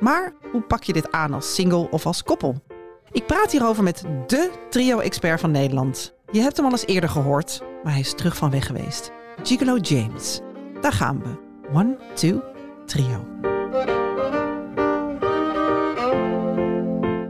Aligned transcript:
Maar 0.00 0.32
hoe 0.52 0.62
pak 0.62 0.82
je 0.82 0.92
dit 0.92 1.12
aan 1.12 1.34
als 1.34 1.54
single 1.54 1.90
of 1.90 2.06
als 2.06 2.22
koppel? 2.22 2.62
Ik 3.12 3.26
praat 3.26 3.52
hierover 3.52 3.82
met 3.82 4.02
de 4.26 4.50
trio-expert 4.70 5.40
van 5.40 5.50
Nederland. 5.50 6.14
Je 6.30 6.40
hebt 6.40 6.56
hem 6.56 6.66
al 6.66 6.72
eens 6.72 6.86
eerder 6.86 7.10
gehoord, 7.10 7.62
maar 7.82 7.92
hij 7.92 8.00
is 8.00 8.14
terug 8.14 8.36
van 8.36 8.50
weg 8.50 8.66
geweest. 8.66 9.10
Gigolo 9.42 9.76
James. 9.76 10.40
Daar 10.80 10.92
gaan 10.92 11.22
we. 11.22 11.28
One, 11.72 11.96
two, 12.14 12.42
trio. 12.86 13.26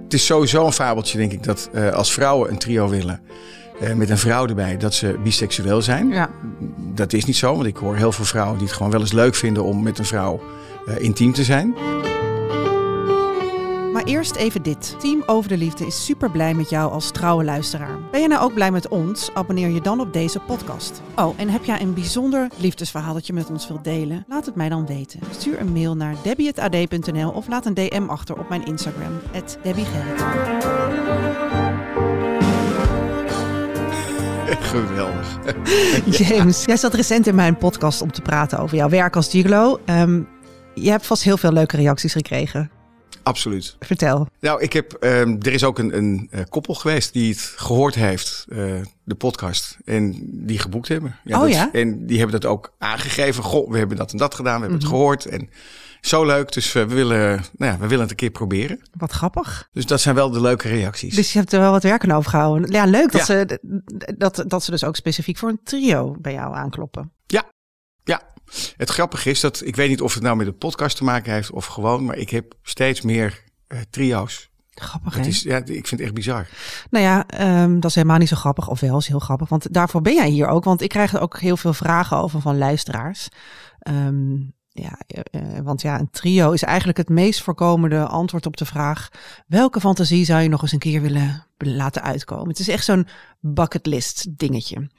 Het 0.02 0.14
is 0.14 0.27
sowieso 0.27 0.66
een 0.66 0.73
fabeltje, 0.73 1.19
denk 1.19 1.33
ik, 1.33 1.42
dat 1.45 1.70
uh, 1.73 1.92
als 1.92 2.12
vrouwen 2.12 2.50
een 2.50 2.59
trio 2.59 2.89
willen. 2.89 3.20
Uh, 3.83 3.92
met 3.95 4.11
een 4.11 4.19
vrouw 4.19 4.47
erbij, 4.47 4.77
dat 4.77 4.95
ze 4.95 5.19
biseksueel 5.23 5.83
zijn. 5.83 6.09
Ja. 6.09 6.30
Dat 6.77 7.12
is 7.12 7.25
niet 7.25 7.37
zo, 7.37 7.55
want 7.55 7.66
ik 7.66 7.77
hoor 7.77 7.97
heel 7.97 8.12
veel 8.12 8.25
vrouwen 8.25 8.59
die 8.59 8.66
het 8.66 8.77
gewoon 8.77 8.92
wel 8.92 9.00
eens 9.00 9.12
leuk 9.12 9.34
vinden 9.34 9.64
om 9.64 9.83
met 9.83 9.98
een 9.98 10.05
vrouw 10.05 10.41
uh, 10.89 10.98
intiem 10.98 11.33
te 11.33 11.45
zijn. 11.45 11.75
Eerst 14.10 14.37
even 14.37 14.62
dit. 14.62 15.00
Team 15.00 15.23
Over 15.27 15.48
de 15.48 15.56
Liefde 15.56 15.87
is 15.87 16.05
super 16.05 16.30
blij 16.30 16.55
met 16.55 16.70
jou 16.70 16.92
als 16.92 17.10
trouwe 17.10 17.45
luisteraar. 17.45 17.98
Ben 18.11 18.20
je 18.20 18.28
nou 18.28 18.42
ook 18.42 18.55
blij 18.55 18.70
met 18.70 18.89
ons? 18.89 19.30
Abonneer 19.34 19.69
je 19.69 19.80
dan 19.80 20.00
op 20.00 20.12
deze 20.12 20.41
podcast. 20.41 21.03
Oh, 21.16 21.34
en 21.36 21.48
heb 21.48 21.64
jij 21.64 21.80
een 21.80 21.94
bijzonder 21.94 22.48
liefdesverhaal 22.56 23.14
dat 23.14 23.27
je 23.27 23.33
met 23.33 23.50
ons 23.50 23.69
wilt 23.69 23.84
delen? 23.84 24.25
Laat 24.28 24.47
het 24.47 24.55
mij 24.55 24.69
dan 24.69 24.86
weten. 24.86 25.20
Stuur 25.31 25.61
een 25.61 25.72
mail 25.72 25.97
naar 25.97 26.14
debbie.ad.nl 26.22 27.31
of 27.31 27.48
laat 27.48 27.66
een 27.66 27.75
DM 27.75 28.05
achter 28.06 28.38
op 28.38 28.48
mijn 28.48 28.64
Instagram, 28.64 29.20
@debbiegerrit. 29.62 30.22
Geweldig. 34.70 35.38
James, 36.19 36.64
jij 36.64 36.77
zat 36.77 36.94
recent 36.94 37.27
in 37.27 37.34
mijn 37.34 37.56
podcast 37.56 38.03
om 38.03 38.12
te 38.12 38.22
praten 38.22 38.58
over 38.58 38.77
jouw 38.77 38.88
werk 38.88 39.16
als 39.16 39.28
gigolo. 39.28 39.81
Um, 39.86 40.28
je 40.75 40.91
hebt 40.91 41.06
vast 41.06 41.22
heel 41.22 41.36
veel 41.36 41.53
leuke 41.53 41.77
reacties 41.77 42.12
gekregen. 42.12 42.80
Absoluut. 43.22 43.76
Vertel. 43.80 44.26
Nou, 44.40 44.62
ik 44.62 44.72
heb, 44.72 44.96
um, 45.00 45.38
er 45.42 45.52
is 45.52 45.64
ook 45.64 45.78
een, 45.78 45.96
een 45.96 46.28
uh, 46.30 46.40
koppel 46.48 46.74
geweest 46.74 47.12
die 47.12 47.30
het 47.30 47.52
gehoord 47.56 47.94
heeft, 47.94 48.46
uh, 48.48 48.80
de 49.04 49.14
podcast, 49.14 49.78
en 49.84 50.14
die 50.46 50.58
geboekt 50.58 50.88
hebben. 50.88 51.16
Ja, 51.24 51.36
oh 51.36 51.42
dat, 51.42 51.52
ja? 51.52 51.72
En 51.72 52.06
die 52.06 52.18
hebben 52.18 52.41
dat 52.41 52.50
ook 52.50 52.72
aangegeven. 52.78 53.42
Goh, 53.42 53.70
we 53.70 53.78
hebben 53.78 53.96
dat 53.96 54.12
en 54.12 54.18
dat 54.18 54.34
gedaan, 54.34 54.54
we 54.54 54.60
hebben 54.60 54.78
mm 54.78 54.84
-hmm. 54.84 54.92
het 54.92 55.00
gehoord. 55.00 55.26
En 55.26 55.50
zo 56.00 56.24
leuk, 56.24 56.52
dus 56.52 56.74
uh, 56.74 56.84
we, 56.84 56.94
willen, 56.94 57.44
nou 57.56 57.72
ja, 57.72 57.78
we 57.78 57.86
willen 57.86 58.00
het 58.00 58.10
een 58.10 58.16
keer 58.16 58.30
proberen. 58.30 58.80
Wat 58.96 59.12
grappig. 59.12 59.68
Dus 59.72 59.86
dat 59.86 60.00
zijn 60.00 60.14
wel 60.14 60.30
de 60.30 60.41
leuke 60.41 60.68
reacties. 60.68 61.14
Dus 61.14 61.32
je 61.32 61.38
hebt 61.38 61.52
er 61.52 61.60
wel 61.60 61.70
wat 61.70 61.82
werk 61.82 62.04
aan 62.04 62.16
overgehouden. 62.16 62.70
Ja, 62.70 62.84
leuk 62.84 63.12
dat, 63.12 63.26
ja. 63.26 63.46
Ze, 63.46 63.58
dat, 64.16 64.44
dat 64.46 64.64
ze 64.64 64.70
dus 64.70 64.84
ook 64.84 64.96
specifiek 64.96 65.38
voor 65.38 65.48
een 65.48 65.60
trio 65.64 66.16
bij 66.20 66.32
jou 66.32 66.54
aankloppen. 66.54 67.12
Het 68.77 68.91
grappige 68.91 69.31
is 69.31 69.41
dat, 69.41 69.62
ik 69.65 69.77
weet 69.77 69.89
niet 69.89 70.01
of 70.01 70.15
het 70.15 70.23
nou 70.23 70.37
met 70.37 70.47
de 70.47 70.53
podcast 70.53 70.97
te 70.97 71.05
maken 71.05 71.33
heeft 71.33 71.51
of 71.51 71.67
gewoon, 71.67 72.05
maar 72.05 72.17
ik 72.17 72.31
heb 72.31 72.55
steeds 72.62 73.01
meer 73.01 73.43
uh, 73.69 73.79
trio's. 73.91 74.51
Grappig, 74.75 75.15
hè? 75.15 75.20
is, 75.20 75.43
ja, 75.43 75.56
ik 75.56 75.65
vind 75.67 75.91
het 75.91 76.01
echt 76.01 76.15
bizar. 76.15 76.48
Nou 76.91 77.05
ja, 77.05 77.25
um, 77.62 77.81
dat 77.81 77.91
is 77.91 77.97
helemaal 77.97 78.19
niet 78.19 78.28
zo 78.28 78.37
grappig. 78.37 78.69
Of 78.69 78.81
wel, 78.81 78.98
is 78.98 79.06
heel 79.06 79.19
grappig. 79.19 79.48
Want 79.48 79.73
daarvoor 79.73 80.01
ben 80.01 80.15
jij 80.15 80.28
hier 80.28 80.47
ook. 80.47 80.65
Want 80.65 80.81
ik 80.81 80.89
krijg 80.89 81.15
er 81.15 81.21
ook 81.21 81.41
heel 81.41 81.56
veel 81.56 81.72
vragen 81.72 82.16
over 82.16 82.41
van 82.41 82.59
luisteraars. 82.59 83.28
Um, 83.89 84.55
ja, 84.69 84.99
uh, 85.31 85.59
want 85.62 85.83
ja, 85.83 85.99
een 85.99 86.10
trio 86.10 86.53
is 86.53 86.62
eigenlijk 86.62 86.99
het 86.99 87.09
meest 87.09 87.43
voorkomende 87.43 88.06
antwoord 88.06 88.47
op 88.47 88.56
de 88.56 88.65
vraag: 88.65 89.09
welke 89.47 89.81
fantasie 89.81 90.25
zou 90.25 90.43
je 90.43 90.49
nog 90.49 90.62
eens 90.62 90.72
een 90.72 90.78
keer 90.78 91.00
willen 91.00 91.47
laten 91.56 92.03
uitkomen? 92.03 92.49
Het 92.49 92.59
is 92.59 92.69
echt 92.69 92.84
zo'n 92.84 93.09
bucketlist 93.41 94.39
dingetje. 94.39 94.91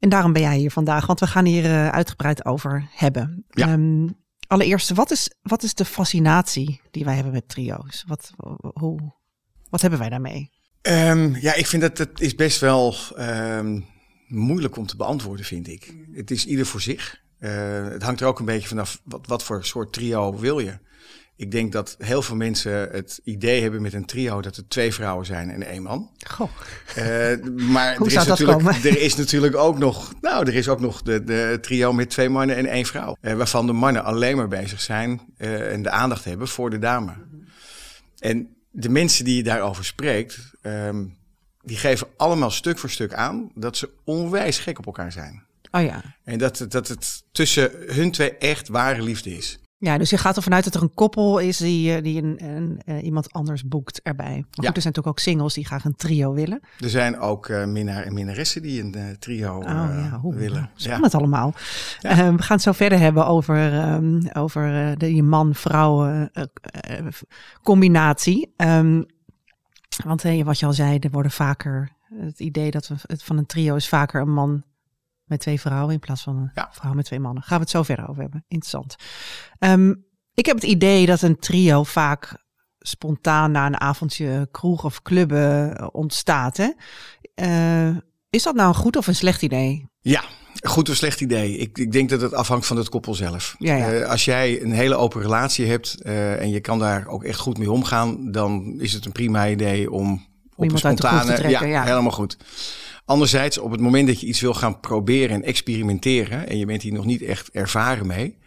En 0.00 0.08
daarom 0.08 0.32
ben 0.32 0.42
jij 0.42 0.56
hier 0.56 0.70
vandaag, 0.70 1.06
want 1.06 1.20
we 1.20 1.26
gaan 1.26 1.44
hier 1.44 1.64
uh, 1.64 1.88
uitgebreid 1.88 2.44
over 2.44 2.88
hebben. 2.90 3.44
Ja. 3.50 3.72
Um, 3.72 4.16
allereerst, 4.46 4.90
wat 4.90 5.10
is, 5.10 5.30
wat 5.42 5.62
is 5.62 5.74
de 5.74 5.84
fascinatie 5.84 6.80
die 6.90 7.04
wij 7.04 7.14
hebben 7.14 7.32
met 7.32 7.48
trio's? 7.48 8.04
Wat, 8.06 8.30
hoe, 8.72 9.14
wat 9.70 9.80
hebben 9.80 9.98
wij 9.98 10.08
daarmee? 10.08 10.50
Um, 10.82 11.36
ja, 11.36 11.54
ik 11.54 11.66
vind 11.66 11.82
dat 11.82 11.98
het 11.98 12.20
is 12.20 12.34
best 12.34 12.60
wel 12.60 12.94
um, 13.18 13.86
moeilijk 14.26 14.76
om 14.76 14.86
te 14.86 14.96
beantwoorden, 14.96 15.44
vind 15.44 15.68
ik. 15.68 15.94
Het 16.12 16.30
is 16.30 16.46
ieder 16.46 16.66
voor 16.66 16.80
zich. 16.80 17.20
Uh, 17.38 17.88
het 17.88 18.02
hangt 18.02 18.20
er 18.20 18.26
ook 18.26 18.38
een 18.38 18.44
beetje 18.44 18.68
vanaf 18.68 19.00
wat, 19.04 19.26
wat 19.26 19.42
voor 19.42 19.64
soort 19.64 19.92
trio 19.92 20.38
wil 20.38 20.58
je. 20.58 20.78
Ik 21.40 21.50
denk 21.50 21.72
dat 21.72 21.96
heel 21.98 22.22
veel 22.22 22.36
mensen 22.36 22.72
het 22.72 23.20
idee 23.24 23.62
hebben 23.62 23.82
met 23.82 23.92
een 23.92 24.04
trio 24.04 24.40
dat 24.40 24.56
er 24.56 24.68
twee 24.68 24.94
vrouwen 24.94 25.26
zijn 25.26 25.50
en 25.50 25.62
één 25.62 25.82
man. 25.82 26.10
Goh. 26.26 26.50
Uh, 26.98 27.04
maar 27.70 27.96
Hoe 27.98 28.06
er, 28.10 28.16
is 28.16 28.26
natuurlijk, 28.26 28.84
er 28.84 29.00
is 29.00 29.16
natuurlijk 29.16 29.56
ook 29.56 29.78
nog, 29.78 30.12
nou, 30.20 30.46
er 30.46 30.54
is 30.54 30.68
ook 30.68 30.80
nog 30.80 31.02
de, 31.02 31.24
de 31.24 31.58
trio 31.60 31.92
met 31.92 32.10
twee 32.10 32.28
mannen 32.28 32.56
en 32.56 32.66
één 32.66 32.86
vrouw. 32.86 33.16
Uh, 33.20 33.34
waarvan 33.34 33.66
de 33.66 33.72
mannen 33.72 34.04
alleen 34.04 34.36
maar 34.36 34.48
bezig 34.48 34.80
zijn 34.80 35.20
uh, 35.38 35.72
en 35.72 35.82
de 35.82 35.90
aandacht 35.90 36.24
hebben 36.24 36.48
voor 36.48 36.70
de 36.70 36.78
dame. 36.78 37.12
En 38.18 38.56
de 38.70 38.88
mensen 38.88 39.24
die 39.24 39.36
je 39.36 39.42
daarover 39.42 39.84
spreekt, 39.84 40.38
um, 40.62 41.16
die 41.62 41.76
geven 41.76 42.06
allemaal 42.16 42.50
stuk 42.50 42.78
voor 42.78 42.90
stuk 42.90 43.14
aan 43.14 43.50
dat 43.54 43.76
ze 43.76 43.90
onwijs 44.04 44.58
gek 44.58 44.78
op 44.78 44.86
elkaar 44.86 45.12
zijn. 45.12 45.42
Oh 45.70 45.82
ja. 45.82 46.02
En 46.24 46.38
dat, 46.38 46.66
dat 46.68 46.88
het 46.88 47.22
tussen 47.32 47.70
hun 47.86 48.10
twee 48.10 48.36
echt 48.36 48.68
ware 48.68 49.02
liefde 49.02 49.36
is. 49.36 49.58
Ja, 49.82 49.98
dus 49.98 50.10
je 50.10 50.18
gaat 50.18 50.36
ervan 50.36 50.54
uit 50.54 50.64
dat 50.64 50.74
er 50.74 50.82
een 50.82 50.94
koppel 50.94 51.38
is 51.38 51.56
die, 51.56 52.02
die 52.02 52.22
een, 52.22 52.44
een, 52.44 52.80
een, 52.84 53.04
iemand 53.04 53.32
anders 53.32 53.64
boekt 53.64 54.02
erbij. 54.02 54.26
Maar 54.26 54.44
goed, 54.50 54.64
Ja. 54.64 54.72
er 54.72 54.82
zijn 54.82 54.94
natuurlijk 54.94 55.06
ook 55.06 55.18
singles 55.18 55.54
die 55.54 55.66
graag 55.66 55.84
een 55.84 55.96
trio 55.96 56.32
willen. 56.32 56.60
Er 56.78 56.90
zijn 56.90 57.18
ook 57.18 57.48
uh, 57.48 57.64
minnaar 57.64 58.02
en 58.02 58.14
minnaressen 58.14 58.62
die 58.62 58.82
een 58.82 58.94
uh, 58.96 59.04
trio 59.18 59.56
Oh 59.56 59.62
uh, 59.64 59.68
ja, 60.10 60.18
hoe 60.20 60.34
willen. 60.34 60.70
allemaal. 61.10 61.54
Ja. 62.00 62.10
Uh, 62.10 62.16
we 62.16 62.42
gaan 62.42 62.56
het 62.56 62.62
zo 62.62 62.72
verder 62.72 62.98
hebben 62.98 63.26
over, 63.26 63.92
um, 63.92 64.28
over 64.32 64.94
de 64.98 65.22
man-vrouw 65.22 66.28
combinatie. 67.62 68.54
Um, 68.56 69.04
want 70.04 70.22
hey, 70.22 70.44
wat 70.44 70.58
je 70.58 70.66
al 70.66 70.72
zei, 70.72 70.98
er 70.98 71.10
worden 71.10 71.32
vaker 71.32 71.90
het 72.14 72.40
idee 72.40 72.70
dat 72.70 72.88
we 72.88 72.94
het 73.02 73.22
van 73.22 73.36
een 73.38 73.46
trio 73.46 73.74
is 73.74 73.88
vaker 73.88 74.20
een 74.20 74.32
man 74.32 74.62
met 75.30 75.40
twee 75.40 75.60
vrouwen 75.60 75.92
in 75.94 76.00
plaats 76.00 76.22
van 76.22 76.36
een 76.36 76.50
Ja. 76.54 76.68
vrouw 76.72 76.92
met 76.92 77.04
twee 77.04 77.20
mannen. 77.20 77.42
Gaan 77.42 77.56
we 77.56 77.62
het 77.62 77.72
zo 77.72 77.82
verder 77.82 78.08
over 78.08 78.22
hebben. 78.22 78.44
Interessant. 78.48 78.96
Um, 79.58 80.04
ik 80.34 80.46
heb 80.46 80.54
het 80.54 80.64
idee 80.64 81.06
dat 81.06 81.22
een 81.22 81.38
trio 81.38 81.82
vaak 81.82 82.44
spontaan 82.78 83.50
na 83.50 83.66
een 83.66 83.80
avondje 83.80 84.48
kroeg 84.50 84.84
of 84.84 85.02
clubben 85.02 85.76
eh, 85.76 85.86
ontstaat. 85.92 86.56
Hè? 86.56 86.70
Uh, 87.34 87.96
is 88.30 88.42
dat 88.42 88.54
nou 88.54 88.68
een 88.68 88.74
goed 88.74 88.96
of 88.96 89.06
een 89.06 89.14
slecht 89.14 89.42
idee? 89.42 89.88
Ja, 90.00 90.22
goed 90.62 90.88
of 90.88 90.96
slecht 90.96 91.20
idee. 91.20 91.56
Ik, 91.56 91.78
ik 91.78 91.92
denk 91.92 92.08
dat 92.08 92.20
het 92.20 92.34
afhangt 92.34 92.66
van 92.66 92.76
het 92.76 92.88
koppel 92.88 93.14
zelf. 93.14 93.54
Ja, 93.58 93.74
ja. 93.74 93.92
Uh, 93.92 94.08
als 94.08 94.24
jij 94.24 94.62
een 94.62 94.72
hele 94.72 94.96
open 94.96 95.20
relatie 95.20 95.66
hebt 95.66 95.96
uh, 96.02 96.40
en 96.40 96.50
je 96.50 96.60
kan 96.60 96.78
daar 96.78 97.06
ook 97.06 97.24
echt 97.24 97.38
goed 97.38 97.58
mee 97.58 97.70
omgaan, 97.70 98.30
dan 98.30 98.74
is 98.78 98.92
het 98.92 99.04
een 99.06 99.12
prima 99.12 99.48
idee 99.48 99.90
om 99.90 100.12
op 100.54 100.64
iemand 100.64 100.84
een 100.84 100.96
spontane, 100.96 101.48
ja, 101.48 101.82
helemaal 101.82 102.10
goed. 102.10 102.36
Anderzijds, 103.04 103.58
op 103.58 103.70
het 103.70 103.80
moment 103.80 104.06
dat 104.06 104.20
je 104.20 104.26
iets 104.26 104.40
wil 104.40 104.54
gaan 104.54 104.80
proberen 104.80 105.36
en 105.36 105.42
experimenteren 105.42 106.48
en 106.48 106.58
je 106.58 106.66
bent 106.66 106.82
hier 106.82 106.92
nog 106.92 107.04
niet 107.04 107.22
echt 107.22 107.50
ervaren 107.50 108.06
mee, 108.06 108.38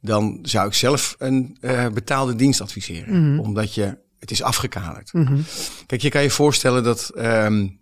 dan 0.00 0.38
zou 0.42 0.66
ik 0.66 0.74
zelf 0.74 1.14
een 1.18 1.56
uh, 1.60 1.88
betaalde 1.88 2.34
dienst 2.34 2.60
adviseren. 2.60 3.14
Mhm. 3.14 3.22
Mm 3.22 3.36
-hmm. 3.36 3.40
Omdat 3.40 3.74
je, 3.74 3.98
het 4.18 4.30
is 4.30 4.42
afgekaderd. 4.42 5.12
Mm 5.12 5.26
-hmm. 5.26 5.44
Kijk, 5.86 6.02
je 6.02 6.08
kan 6.08 6.22
je 6.22 6.30
voorstellen 6.30 6.82
dat 6.82 7.12
um, 7.16 7.78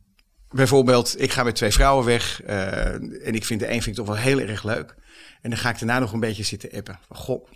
bijvoorbeeld, 0.50 1.20
ik 1.20 1.32
ga 1.32 1.42
met 1.42 1.54
twee 1.54 1.70
vrouwen 1.70 2.04
weg 2.04 2.42
uh, 2.46 3.26
en 3.26 3.34
ik 3.34 3.44
vind 3.44 3.60
de 3.60 3.66
een 3.66 3.82
vind 3.82 3.86
ik 3.86 3.94
toch 3.94 4.06
wel 4.06 4.16
heel 4.16 4.40
erg 4.40 4.64
leuk. 4.64 4.94
En 5.42 5.50
dan 5.50 5.58
ga 5.58 5.70
ik 5.70 5.78
daarna 5.78 5.98
nog 5.98 6.12
een 6.12 6.20
beetje 6.20 6.42
zitten 6.42 6.70
appen. 6.72 6.98
Goh, 7.08 7.48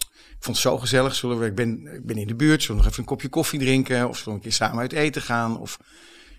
ik 0.43 0.49
vond 0.49 0.57
het 0.57 0.67
zo 0.67 0.79
gezellig. 0.79 1.15
Zullen 1.15 1.39
we, 1.39 1.47
ik, 1.47 1.55
ben, 1.55 1.87
ik 1.95 2.07
ben 2.07 2.17
in 2.17 2.27
de 2.27 2.35
buurt, 2.35 2.63
zullen 2.63 2.77
we 2.77 2.83
nog 2.83 2.93
even 2.93 3.03
een 3.03 3.09
kopje 3.09 3.29
koffie 3.29 3.59
drinken? 3.59 4.09
Of 4.09 4.17
zullen 4.17 4.31
we 4.31 4.37
een 4.37 4.41
keer 4.41 4.53
samen 4.53 4.79
uit 4.79 4.93
eten 4.93 5.23
gaan? 5.23 5.59
Of, 5.59 5.79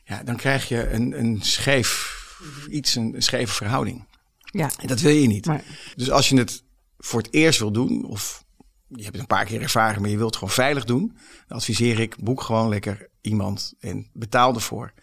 ja, 0.04 0.24
dan 0.24 0.36
krijg 0.36 0.68
je 0.68 0.90
een, 0.90 1.20
een 1.20 1.40
scheef 1.42 2.22
iets, 2.70 2.96
een, 2.96 3.16
een 3.16 3.24
scheve 3.24 3.54
verhouding. 3.54 4.08
Ja. 4.44 4.72
En 4.80 4.88
dat 4.88 5.00
wil 5.00 5.14
je 5.14 5.28
niet. 5.28 5.46
Maar... 5.46 5.64
Dus 5.96 6.12
als 6.12 6.30
je 6.30 6.38
het 6.38 6.64
voor 6.98 7.22
het 7.22 7.34
eerst 7.34 7.60
wil 7.60 7.72
doen, 7.72 8.06
of 8.06 8.44
je 8.88 9.04
hebt 9.04 9.12
het 9.12 9.22
een 9.22 9.38
paar 9.38 9.46
keer 9.46 9.62
ervaren, 9.62 10.02
maar 10.02 10.10
je 10.10 10.18
wilt 10.18 10.30
het 10.30 10.38
gewoon 10.38 10.54
veilig 10.54 10.86
doen, 10.86 11.18
dan 11.48 11.58
adviseer 11.58 12.00
ik, 12.00 12.24
boek 12.24 12.42
gewoon 12.42 12.70
lekker 12.70 13.10
iemand 13.22 13.74
en 13.80 14.10
betaal 14.14 14.54
ervoor. 14.54 14.94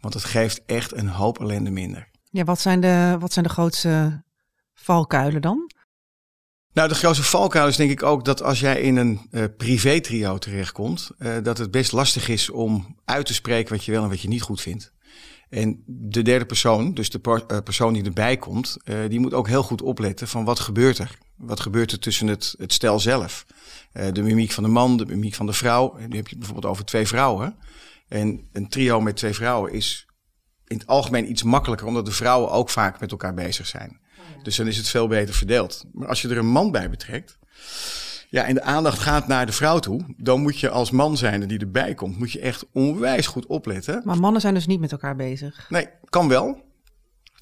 Want 0.00 0.14
het 0.14 0.24
geeft 0.24 0.64
echt 0.66 0.96
een 0.96 1.08
hoop 1.08 1.40
ellende 1.40 1.70
minder. 1.70 2.10
Ja, 2.30 2.44
wat 2.44 2.60
zijn 2.60 2.80
de, 2.80 3.16
wat 3.18 3.32
zijn 3.32 3.44
de 3.44 3.50
grootste 3.50 4.24
valkuilen 4.74 5.42
dan? 5.42 5.70
Nou, 6.72 6.88
de 6.88 6.94
grootste 6.94 7.24
valkuil 7.24 7.66
is 7.66 7.76
denk 7.76 7.90
ik 7.90 8.02
ook 8.02 8.24
dat 8.24 8.42
als 8.42 8.60
jij 8.60 8.80
in 8.80 8.96
een 8.96 9.28
uh, 9.30 9.44
privé-trio 9.56 10.38
terechtkomt, 10.38 11.10
uh, 11.18 11.36
dat 11.42 11.58
het 11.58 11.70
best 11.70 11.92
lastig 11.92 12.28
is 12.28 12.50
om 12.50 12.96
uit 13.04 13.26
te 13.26 13.34
spreken 13.34 13.72
wat 13.72 13.84
je 13.84 13.92
wel 13.92 14.02
en 14.02 14.08
wat 14.08 14.20
je 14.20 14.28
niet 14.28 14.42
goed 14.42 14.60
vindt. 14.60 14.92
En 15.50 15.82
de 15.86 16.22
derde 16.22 16.46
persoon, 16.46 16.94
dus 16.94 17.10
de 17.10 17.20
uh, 17.24 17.58
persoon 17.64 17.92
die 17.92 18.04
erbij 18.04 18.36
komt, 18.36 18.76
die 19.08 19.20
moet 19.20 19.34
ook 19.34 19.48
heel 19.48 19.62
goed 19.62 19.82
opletten 19.82 20.28
van 20.28 20.44
wat 20.44 20.60
gebeurt 20.60 20.98
er. 20.98 21.18
Wat 21.36 21.60
gebeurt 21.60 21.92
er 21.92 21.98
tussen 21.98 22.26
het, 22.26 22.54
het 22.58 22.72
stel 22.72 23.00
zelf? 23.00 23.46
de 24.12 24.22
mimiek 24.22 24.52
van 24.52 24.62
de 24.62 24.68
man, 24.68 24.96
de 24.96 25.06
mimiek 25.06 25.34
van 25.34 25.46
de 25.46 25.52
vrouw. 25.52 25.96
En 25.96 26.08
nu 26.08 26.16
heb 26.16 26.24
je 26.24 26.30
het 26.30 26.38
bijvoorbeeld 26.38 26.72
over 26.72 26.84
twee 26.84 27.06
vrouwen. 27.06 27.56
En 28.08 28.48
een 28.52 28.68
trio 28.68 29.00
met 29.00 29.16
twee 29.16 29.34
vrouwen 29.34 29.72
is 29.72 30.06
in 30.66 30.78
het 30.78 30.86
algemeen 30.86 31.30
iets 31.30 31.42
makkelijker, 31.42 31.86
omdat 31.86 32.04
de 32.04 32.12
vrouwen 32.12 32.50
ook 32.50 32.70
vaak 32.70 33.00
met 33.00 33.10
elkaar 33.10 33.34
bezig 33.34 33.66
zijn. 33.66 34.00
Dus 34.42 34.56
dan 34.56 34.66
is 34.66 34.76
het 34.76 34.88
veel 34.88 35.08
beter 35.08 35.34
verdeeld. 35.34 35.84
Maar 35.92 36.08
als 36.08 36.22
je 36.22 36.28
er 36.28 36.36
een 36.36 36.46
man 36.46 36.70
bij 36.70 36.90
betrekt, 36.90 37.38
ja, 38.30 38.44
en 38.44 38.54
de 38.54 38.62
aandacht 38.62 38.98
gaat 38.98 39.26
naar 39.26 39.46
de 39.46 39.52
vrouw 39.52 39.78
toe, 39.78 40.14
dan 40.16 40.40
moet 40.40 40.60
je 40.60 40.70
als 40.70 40.90
man 40.90 41.16
zijn 41.16 41.48
die 41.48 41.58
erbij 41.58 41.94
komt, 41.94 42.18
moet 42.18 42.32
je 42.32 42.40
echt 42.40 42.66
onwijs 42.72 43.26
goed 43.26 43.46
opletten. 43.46 44.02
Maar 44.04 44.18
mannen 44.18 44.40
zijn 44.40 44.54
dus 44.54 44.66
niet 44.66 44.80
met 44.80 44.92
elkaar 44.92 45.16
bezig? 45.16 45.66
Nee, 45.68 45.88
kan 46.04 46.28
wel. 46.28 46.66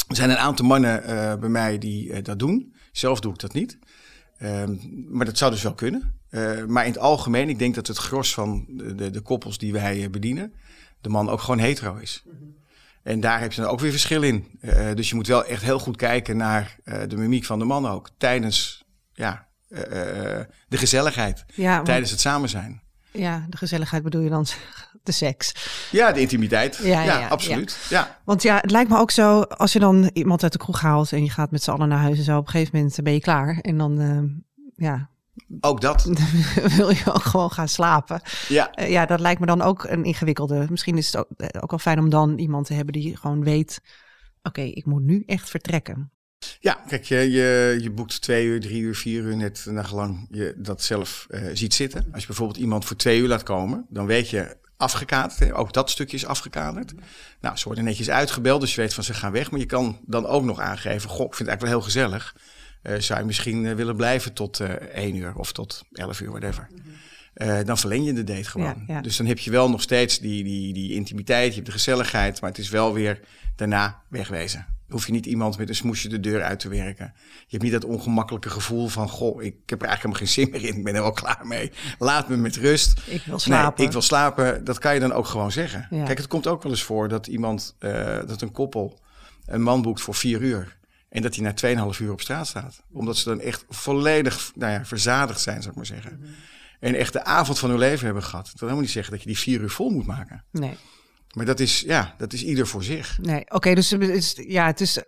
Er 0.09 0.17
zijn 0.17 0.31
een 0.31 0.37
aantal 0.37 0.67
mannen 0.67 1.03
uh, 1.03 1.35
bij 1.35 1.49
mij 1.49 1.79
die 1.79 2.09
uh, 2.09 2.23
dat 2.23 2.38
doen. 2.38 2.75
Zelf 2.93 3.21
doe 3.21 3.33
ik 3.33 3.38
dat 3.38 3.53
niet. 3.53 3.79
Uh, 4.38 4.62
maar 5.09 5.27
dat 5.27 5.38
zou 5.38 5.50
dus 5.50 5.62
wel 5.62 5.75
kunnen. 5.75 6.21
Uh, 6.31 6.65
maar 6.65 6.87
in 6.87 6.93
het 6.93 7.00
algemeen, 7.00 7.49
ik 7.49 7.59
denk 7.59 7.75
dat 7.75 7.87
het 7.87 7.97
gros 7.97 8.35
van 8.35 8.65
de, 8.69 8.94
de, 8.94 9.11
de 9.11 9.21
koppels 9.21 9.59
die 9.59 9.73
wij 9.73 10.11
bedienen, 10.11 10.53
de 11.00 11.09
man 11.09 11.29
ook 11.29 11.41
gewoon 11.41 11.59
hetero 11.59 11.97
is. 11.97 12.23
-hmm. 12.25 12.55
En 13.03 13.21
daar 13.21 13.41
heb 13.41 13.53
je 13.53 13.61
dan 13.61 13.71
ook 13.71 13.81
weer 13.81 13.91
verschil 13.91 14.23
in. 14.23 14.47
Dus 14.94 15.09
je 15.09 15.15
moet 15.15 15.27
wel 15.27 15.44
echt 15.44 15.62
heel 15.62 15.79
goed 15.79 15.97
kijken 15.97 16.37
naar 16.37 16.77
de 16.85 17.17
mimiek 17.17 17.44
van 17.44 17.59
de 17.59 17.65
man 17.65 17.87
ook. 17.87 18.11
Tijdens 18.19 18.85
ja, 19.12 19.49
uh, 19.68 19.80
de 20.68 20.76
gezelligheid. 20.76 21.44
Ja, 21.54 21.82
tijdens 21.82 22.10
het 22.10 22.20
samen 22.20 22.48
zijn. 22.48 22.82
Ja, 23.12 23.46
de 23.48 23.56
gezelligheid 23.56 24.02
bedoel 24.02 24.20
je 24.20 24.30
dan 24.30 24.46
de 25.02 25.12
seks? 25.12 25.52
Ja, 25.90 26.12
de 26.12 26.20
intimiteit. 26.20 26.76
Ja, 26.82 27.02
ja, 27.02 27.18
ja 27.18 27.28
absoluut. 27.28 27.78
Ja. 27.90 28.20
Want 28.24 28.42
ja, 28.42 28.58
het 28.60 28.70
lijkt 28.70 28.90
me 28.90 28.98
ook 28.98 29.10
zo, 29.10 29.40
als 29.40 29.72
je 29.72 29.78
dan 29.78 30.10
iemand 30.12 30.42
uit 30.42 30.52
de 30.52 30.58
kroeg 30.58 30.80
haalt 30.80 31.12
en 31.12 31.24
je 31.24 31.30
gaat 31.30 31.50
met 31.50 31.62
z'n 31.62 31.70
allen 31.70 31.88
naar 31.88 31.98
huis 31.98 32.18
en 32.18 32.24
zo, 32.24 32.36
op 32.36 32.46
een 32.46 32.50
gegeven 32.50 32.76
moment 32.76 33.02
ben 33.02 33.12
je 33.12 33.20
klaar. 33.20 33.58
En 33.60 33.78
dan, 33.78 34.42
ja, 34.76 35.10
ook 35.60 35.80
dat. 35.80 36.04
wil 36.76 36.90
je 36.90 37.02
ook 37.06 37.22
gewoon 37.22 37.50
gaan 37.50 37.68
slapen. 37.68 38.20
Ja. 38.48 38.78
Uh, 38.78 38.90
ja, 38.90 39.06
dat 39.06 39.20
lijkt 39.20 39.40
me 39.40 39.46
dan 39.46 39.62
ook 39.62 39.84
een 39.84 40.04
ingewikkelde. 40.04 40.66
Misschien 40.70 40.96
is 40.96 41.06
het 41.06 41.16
ook, 41.16 41.28
uh, 41.36 41.48
ook 41.60 41.70
wel 41.70 41.78
fijn 41.78 41.98
om 41.98 42.10
dan 42.10 42.38
iemand 42.38 42.66
te 42.66 42.74
hebben 42.74 42.92
die 42.92 43.16
gewoon 43.16 43.44
weet: 43.44 43.80
oké, 44.42 44.60
okay, 44.60 44.68
ik 44.68 44.86
moet 44.86 45.02
nu 45.02 45.22
echt 45.26 45.50
vertrekken. 45.50 46.10
Ja, 46.61 46.83
kijk, 46.88 47.05
je, 47.05 47.31
je, 47.31 47.79
je 47.81 47.91
boekt 47.91 48.23
twee 48.23 48.47
uur, 48.47 48.61
drie 48.61 48.81
uur, 48.81 48.94
vier 48.94 49.23
uur 49.23 49.37
net 49.37 49.67
nagelang 49.69 50.27
je 50.31 50.55
dat 50.56 50.83
zelf 50.83 51.27
uh, 51.31 51.41
ziet 51.53 51.75
zitten. 51.75 52.06
Als 52.12 52.21
je 52.21 52.27
bijvoorbeeld 52.27 52.59
iemand 52.59 52.85
voor 52.85 52.97
twee 52.97 53.21
uur 53.21 53.29
laat 53.29 53.43
komen, 53.43 53.87
dan 53.88 54.06
weet 54.06 54.31
je 54.31 54.56
afgekaderd. 54.77 55.38
Hè? 55.38 55.56
Ook 55.56 55.73
dat 55.73 55.91
stukje 55.91 56.17
is 56.17 56.27
afgekaderd. 56.27 56.93
Nou, 57.41 57.56
ze 57.56 57.65
worden 57.65 57.85
netjes 57.85 58.11
uitgebeld, 58.11 58.61
dus 58.61 58.75
je 58.75 58.81
weet 58.81 58.94
van 58.94 59.05
ze 59.05 59.15
gaan 59.15 59.33
weg. 59.33 59.50
Maar 59.50 59.61
je 59.61 59.67
kan 59.67 60.00
dan 60.06 60.27
ook 60.27 60.44
nog 60.44 60.61
aangeven, 60.61 61.11
goh, 61.11 61.27
ik 61.27 61.35
vind 61.35 61.49
het 61.49 61.49
eigenlijk 61.49 61.61
wel 61.61 61.71
heel 61.71 61.81
gezellig. 61.81 62.35
Uh, 62.83 63.00
zou 63.00 63.21
je 63.21 63.27
misschien 63.27 63.65
uh, 63.65 63.75
willen 63.75 63.97
blijven 63.97 64.33
tot 64.33 64.61
één 64.93 65.17
uur 65.17 65.35
of 65.35 65.53
tot 65.53 65.83
elf 65.93 66.21
uur, 66.21 66.31
whatever. 66.31 66.69
Mm 66.71 66.83
-hmm. 67.35 67.65
dan 67.65 67.79
verleng 67.79 68.06
je 68.06 68.12
de 68.12 68.25
date 68.25 68.44
gewoon. 68.44 68.85
Ja, 68.87 68.94
ja. 68.94 69.00
Dus 69.00 69.17
dan 69.17 69.27
heb 69.27 69.38
je 69.38 69.50
wel 69.50 69.71
nog 69.71 69.83
steeds 69.83 70.19
die, 70.19 70.44
die, 70.44 70.73
die 70.73 70.93
intimiteit, 70.93 71.49
je 71.49 71.55
hebt 71.55 71.67
de 71.67 71.73
gezelligheid, 71.73 72.41
maar 72.41 72.50
het 72.50 72.59
is 72.59 72.69
wel 72.69 72.93
weer 72.93 73.21
daarna 73.56 74.03
wegwezen. 74.09 74.75
Hoef 74.88 75.06
je 75.06 75.12
niet 75.12 75.27
iemand 75.27 75.59
met 75.59 75.69
een 75.69 75.75
smoesje 75.75 76.09
de 76.09 76.21
deur 76.21 76.43
uit 76.43 76.61
te 76.61 76.69
werken. 76.69 77.12
Je 77.17 77.44
hebt 77.49 77.62
niet 77.62 77.73
dat 77.73 77.85
ongemakkelijke 77.85 78.50
gevoel 78.50 78.88
van: 78.88 79.09
Goh, 79.09 79.43
ik 79.43 79.56
heb 79.67 79.83
er 79.83 79.88
eigenlijk 79.88 80.17
helemaal 80.17 80.19
geen 80.19 80.29
zin 80.29 80.50
meer 80.50 80.71
in. 80.71 80.79
Ik 80.79 80.85
ben 80.85 80.94
er 80.94 81.03
wel 81.03 81.12
klaar 81.12 81.47
mee. 81.47 81.73
Laat 81.99 82.29
me 82.29 82.37
met 82.37 82.56
rust. 82.56 83.00
Ik 83.06 83.23
wil 83.25 83.38
slapen. 83.38 83.75
Nee, 83.77 83.87
ik 83.87 83.93
wil 83.93 84.03
slapen. 84.03 84.65
Dat 84.65 84.79
kan 84.79 84.94
je 84.94 85.00
dan 85.00 85.12
ook 85.12 85.27
gewoon 85.27 85.53
zeggen. 85.53 85.87
Ja. 85.91 86.05
Kijk, 86.05 86.19
het 86.19 86.27
komt 86.27 86.47
ook 86.47 86.62
wel 86.62 86.73
eens 86.73 86.83
voor 86.83 87.09
dat 87.09 87.27
iemand, 87.27 87.77
dat 88.27 88.43
een 88.43 88.53
koppel 88.53 89.00
een 89.47 89.62
man 89.62 89.83
boekt 89.83 90.00
voor 90.00 90.15
vier 90.15 90.41
uur. 90.41 90.77
En 91.09 91.23
dat 91.23 91.35
hij 91.37 91.44
na 91.44 91.93
2,5 91.94 92.00
uur 92.00 92.12
op 92.12 92.21
straat 92.21 92.47
staat. 92.47 92.83
Omdat 92.93 93.17
ze 93.17 93.29
dan 93.29 93.41
echt 93.41 93.65
volledig 93.69 94.53
nou 94.55 94.73
ja, 94.73 94.85
verzadigd 94.85 95.41
zijn, 95.41 95.59
zou 95.59 95.71
ik 95.71 95.77
maar 95.77 95.87
zeggen. 95.87 96.17
Mm-hmm. 96.17 96.35
En 96.81 96.94
echt 96.94 97.12
de 97.12 97.25
avond 97.25 97.59
van 97.59 97.71
hun 97.71 97.79
leven 97.79 98.05
hebben 98.05 98.23
gehad. 98.23 98.44
Dat 98.44 98.53
wil 98.53 98.61
helemaal 98.61 98.83
niet 98.83 98.91
zeggen 98.91 99.12
dat 99.12 99.23
je 99.23 99.29
die 99.29 99.38
vier 99.38 99.61
uur 99.61 99.71
vol 99.71 99.91
moet 99.91 100.06
maken. 100.06 100.44
Nee. 100.50 100.77
Maar 101.37 101.47
dat 101.47 101.61
is, 101.61 101.81
ja, 101.81 102.15
dat 102.19 102.33
is 102.33 102.44
ieder 102.44 102.67
voor 102.67 102.85
zich. 102.85 103.19
Nee, 103.21 103.41
oké, 103.41 103.55
okay, 103.55 103.75
dus 103.75 103.97
ja, 104.37 104.67
het 104.67 104.81
is, 104.81 104.99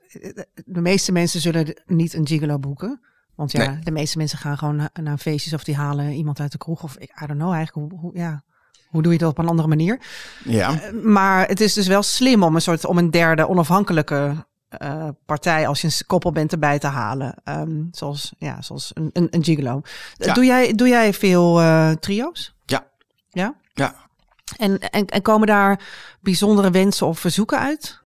de 0.65 0.81
meeste 0.81 1.13
mensen 1.13 1.41
zullen 1.41 1.83
niet 1.87 2.15
een 2.15 2.27
gigolo 2.27 2.59
boeken. 2.59 3.01
Want 3.35 3.53
ja, 3.53 3.71
nee. 3.71 3.79
de 3.83 3.91
meeste 3.91 4.19
mensen 4.19 4.39
gaan 4.39 4.59
gewoon 4.59 4.77
naar, 4.77 4.91
naar 5.03 5.19
feestjes 5.19 5.53
of 5.53 5.65
die 5.65 5.77
halen 5.77 6.13
iemand 6.13 6.41
uit 6.41 6.53
de 6.53 6.59
kroeg. 6.59 6.83
Of 6.83 6.97
ik, 6.97 7.11
I 7.23 7.27
don't 7.27 7.39
know 7.39 7.53
eigenlijk, 7.53 7.91
hoe, 7.91 8.01
hoe, 8.01 8.17
ja, 8.17 8.43
hoe 8.89 9.03
doe 9.03 9.13
je 9.13 9.19
dat 9.19 9.31
op 9.31 9.39
een 9.39 9.49
andere 9.49 9.69
manier? 9.69 10.01
Ja. 10.45 10.93
Uh, 10.93 11.03
maar 11.05 11.49
het 11.49 11.61
is 11.61 11.73
dus 11.73 11.87
wel 11.87 12.03
slim 12.03 12.43
om 12.43 12.55
een 12.55 12.61
soort, 12.61 12.85
om 12.85 12.99
een 12.99 13.11
derde 13.11 13.49
onafhankelijke 13.49 14.47
uh, 14.83 15.09
partij 15.27 15.67
als 15.67 15.81
je 15.81 15.87
een 15.87 16.07
koppel 16.07 16.33
bent 16.33 16.53
erbij 16.53 16.79
te 16.79 16.87
halen. 16.87 17.35
Um, 17.45 17.89
zoals, 17.91 18.33
ja, 18.39 18.63
zoals 18.63 18.91
een, 18.95 19.11
een, 19.13 19.29
een 19.31 19.45
gigolo. 19.45 19.81
Ja. 20.15 20.35
Doe, 20.35 20.45
jij, 20.45 20.73
doe 20.73 20.89
jij 20.89 21.15
veel 21.15 21.61
uh, 21.61 21.91
trio's? 21.91 22.55
Ja. 22.65 22.87
Ja? 23.29 23.55
Ja. 23.75 24.08
En, 24.57 24.79
en, 24.79 25.07
en 25.07 25.23
komen 25.23 25.47
daar 25.47 25.81
bijzondere 26.21 26.71
wensen 26.71 27.07
of 27.07 27.19
verzoeken 27.19 27.59
uit? 27.59 28.07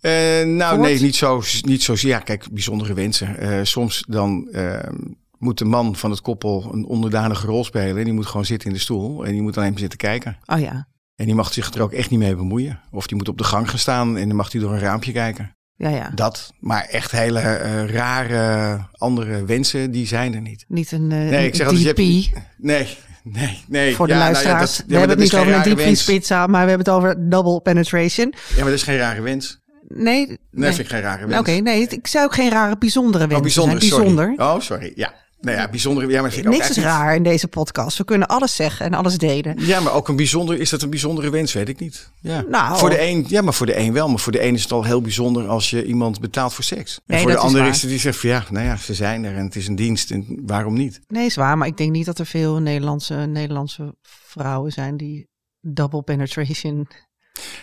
Uh, 0.00 0.12
nou, 0.54 0.76
Voort? 0.76 0.88
nee, 0.88 1.00
niet 1.00 1.16
zo, 1.16 1.42
niet 1.60 1.82
zo. 1.82 1.94
Ja, 1.96 2.18
kijk, 2.18 2.46
bijzondere 2.50 2.94
wensen. 2.94 3.66
soms 3.66 4.04
dan 4.08 4.48
ehm, 4.52 4.94
moet 5.38 5.58
de 5.58 5.64
man 5.64 5.96
van 5.96 6.10
het 6.10 6.20
koppel 6.20 6.68
een 6.72 6.86
onderdanige 6.86 7.46
rol 7.46 7.64
spelen. 7.64 8.04
Die 8.04 8.12
moet 8.12 8.26
gewoon 8.26 8.44
zitten 8.44 8.68
in 8.68 8.74
de 8.74 8.80
stoel 8.80 9.24
en 9.24 9.32
die 9.32 9.42
moet 9.42 9.56
alleen 9.56 9.70
maar 9.70 9.78
zitten 9.78 9.98
kijken. 9.98 10.38
Oh 10.46 10.60
ja. 10.60 10.88
En 11.14 11.26
die 11.26 11.34
mag 11.34 11.52
zich 11.52 11.74
er 11.74 11.82
ook 11.82 11.92
echt 11.92 12.10
niet 12.10 12.18
mee 12.18 12.36
bemoeien. 12.36 12.80
Of 12.90 13.06
die 13.06 13.16
moet 13.16 13.28
op 13.28 13.38
de 13.38 13.44
gang 13.44 13.70
gaan 13.70 13.78
staan 13.78 14.16
en 14.16 14.26
dan 14.28 14.36
mag 14.36 14.52
hij 14.52 14.60
door 14.60 14.72
een 14.72 14.78
raampje 14.78 15.12
kijken. 15.12 15.56
Ja, 15.76 15.88
ja. 15.88 16.10
Dat, 16.14 16.52
maar 16.60 16.84
echt 16.84 17.10
hele 17.10 17.40
uh, 17.40 17.88
rare 17.88 18.86
andere 18.92 19.44
wensen, 19.44 19.90
die 19.90 20.06
zijn 20.06 20.34
er 20.34 20.40
niet. 20.40 20.64
Niet 20.68 20.92
een, 20.92 21.10
uh, 21.10 21.30
nee, 21.30 21.46
ik 21.46 21.54
zeg 21.54 21.66
DP? 21.66 21.72
Altijd, 21.72 21.96
je 21.96 22.30
hebt, 22.32 22.56
nee, 22.58 22.96
nee, 23.32 23.64
nee. 23.68 23.94
Voor 23.94 24.06
de 24.06 24.12
ja, 24.12 24.18
luisteraars. 24.18 24.78
Nou 24.78 24.82
ja, 24.82 24.82
dat, 24.82 24.84
we 24.86 24.98
hebben 24.98 25.16
het 25.16 25.32
niet 25.32 25.40
over 25.40 25.54
een 25.54 25.62
diepvriespizza, 25.62 26.46
maar 26.46 26.62
we 26.64 26.68
hebben 26.68 26.86
het 26.86 26.96
over 26.96 27.28
double 27.30 27.60
penetration. 27.60 28.34
Ja, 28.48 28.56
maar 28.56 28.64
dat 28.64 28.74
is 28.74 28.82
geen 28.82 28.96
rare 28.96 29.20
wens. 29.20 29.60
Nee. 29.88 30.26
Nee, 30.26 30.38
nee. 30.50 30.72
vind 30.72 30.78
ik 30.78 30.88
geen 30.88 31.00
rare 31.00 31.26
wens. 31.26 31.40
Oké, 31.40 31.50
okay, 31.50 31.58
nee, 31.58 31.86
ik 31.88 32.06
zou 32.06 32.24
ook 32.24 32.34
geen 32.34 32.50
rare 32.50 32.78
bijzondere 32.78 33.26
wensen 33.26 33.36
oh, 33.36 33.42
bijzonder, 33.42 33.80
zijn. 33.80 33.90
Bijzonder. 33.90 34.34
Sorry. 34.36 34.54
Oh, 34.54 34.60
sorry, 34.60 34.92
ja. 34.94 35.14
Nou 35.46 35.58
ja, 35.58 35.68
bijzonder. 35.68 36.10
Ja, 36.10 36.22
maar 36.22 36.32
Niks 36.42 36.46
ook 36.46 36.76
is 36.76 36.78
raar 36.78 37.14
in 37.14 37.22
deze 37.22 37.48
podcast. 37.48 37.98
We 37.98 38.04
kunnen 38.04 38.28
alles 38.28 38.54
zeggen 38.54 38.86
en 38.86 38.94
alles 38.94 39.18
delen. 39.18 39.54
Ja, 39.58 39.80
maar 39.80 39.92
ook 39.92 40.08
een 40.08 40.16
bijzonder, 40.16 40.60
is 40.60 40.70
dat 40.70 40.82
een 40.82 40.90
bijzondere 40.90 41.30
wens? 41.30 41.52
Weet 41.52 41.68
ik 41.68 41.80
niet. 41.80 42.10
Ja. 42.20 42.44
Nou, 42.48 42.78
voor 42.78 42.90
de 42.90 43.02
een, 43.02 43.24
ja, 43.28 43.42
maar 43.42 43.54
voor 43.54 43.66
de 43.66 43.78
een 43.78 43.92
wel. 43.92 44.08
Maar 44.08 44.18
voor 44.18 44.32
de 44.32 44.44
een 44.44 44.54
is 44.54 44.62
het 44.62 44.72
al 44.72 44.84
heel 44.84 45.00
bijzonder 45.00 45.48
als 45.48 45.70
je 45.70 45.84
iemand 45.84 46.20
betaalt 46.20 46.54
voor 46.54 46.64
seks. 46.64 47.00
Nee, 47.06 47.18
en 47.18 47.22
voor 47.22 47.32
de 47.32 47.38
ander 47.38 47.62
is, 47.62 47.68
is 47.68 47.80
het 47.80 47.90
die 47.90 47.98
zegt 47.98 48.18
van 48.18 48.30
ja, 48.30 48.44
nou 48.50 48.66
ja, 48.66 48.76
ze 48.76 48.94
zijn 48.94 49.24
er 49.24 49.36
en 49.36 49.44
het 49.44 49.56
is 49.56 49.66
een 49.66 49.76
dienst 49.76 50.10
en 50.10 50.42
waarom 50.46 50.74
niet? 50.74 51.00
Nee, 51.06 51.26
is 51.26 51.34
waar. 51.34 51.58
Maar 51.58 51.68
ik 51.68 51.76
denk 51.76 51.92
niet 51.92 52.06
dat 52.06 52.18
er 52.18 52.26
veel 52.26 52.58
Nederlandse, 52.58 53.14
Nederlandse 53.14 53.94
vrouwen 54.02 54.72
zijn 54.72 54.96
die 54.96 55.28
double 55.60 56.02
penetration 56.02 56.88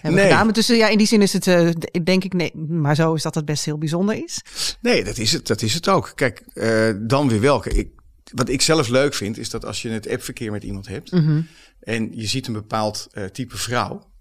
hebben 0.01 0.21
nee. 0.21 0.31
gedaan. 0.31 0.51
Dus 0.51 0.67
ja, 0.67 0.87
in 0.87 0.97
die 0.97 1.07
zin 1.07 1.21
is 1.21 1.33
het, 1.33 1.47
uh, 1.47 1.69
denk 2.03 2.23
ik, 2.23 2.33
nee, 2.33 2.55
maar 2.55 2.95
zo 2.95 3.13
is 3.13 3.21
dat 3.21 3.35
het 3.35 3.45
best 3.45 3.65
heel 3.65 3.77
bijzonder 3.77 4.23
is. 4.23 4.41
Nee, 4.81 5.03
dat 5.03 5.17
is 5.17 5.31
het, 5.31 5.47
dat 5.47 5.61
is 5.61 5.73
het 5.73 5.89
ook. 5.89 6.11
Kijk, 6.15 6.43
uh, 6.53 6.91
dan 6.99 7.29
weer 7.29 7.41
welke. 7.41 7.69
Ik, 7.69 7.89
wat 8.33 8.49
ik 8.49 8.61
zelf 8.61 8.87
leuk 8.87 9.13
vind, 9.13 9.37
is 9.37 9.49
dat 9.49 9.65
als 9.65 9.81
je 9.81 9.89
het 9.89 10.09
appverkeer 10.09 10.51
met 10.51 10.63
iemand 10.63 10.87
hebt 10.87 11.11
mm 11.11 11.25
-hmm. 11.25 11.47
en 11.79 12.09
je 12.11 12.27
ziet 12.27 12.47
een 12.47 12.53
bepaald 12.53 13.07
uh, 13.13 13.25
type 13.25 13.57
vrouw. 13.57 14.11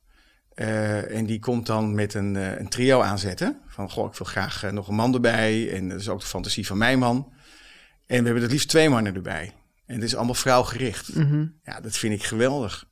en 0.55 1.27
die 1.27 1.39
komt 1.39 1.67
dan 1.67 1.95
met 1.95 2.15
een, 2.15 2.35
een, 2.35 2.69
trio 2.69 3.01
aanzetten. 3.01 3.61
Van, 3.67 3.91
goh, 3.91 4.11
ik 4.11 4.19
wil 4.19 4.27
graag 4.27 4.73
nog 4.73 4.89
een 4.89 4.95
man 4.95 5.15
erbij. 5.15 5.73
En 5.73 5.89
dat 5.89 6.01
is 6.01 6.09
ook 6.09 6.21
de 6.21 6.27
fantasie 6.27 6.67
van 6.67 6.79
mijn 6.79 6.99
man. 6.99 7.33
En 8.07 8.19
we 8.19 8.25
hebben 8.25 8.43
het 8.43 8.53
liefst 8.53 8.69
twee 8.69 8.89
mannen 8.89 9.15
erbij. 9.15 9.53
En 9.87 9.95
het 9.95 10.05
is 10.05 10.15
allemaal 10.15 10.35
vrouwgericht. 10.35 11.15
Mm 11.15 11.31
-hmm. 11.31 11.55
Ja, 11.65 11.81
dat 11.81 11.97
vind 11.97 12.15
ik 12.15 12.25
geweldig 12.25 12.87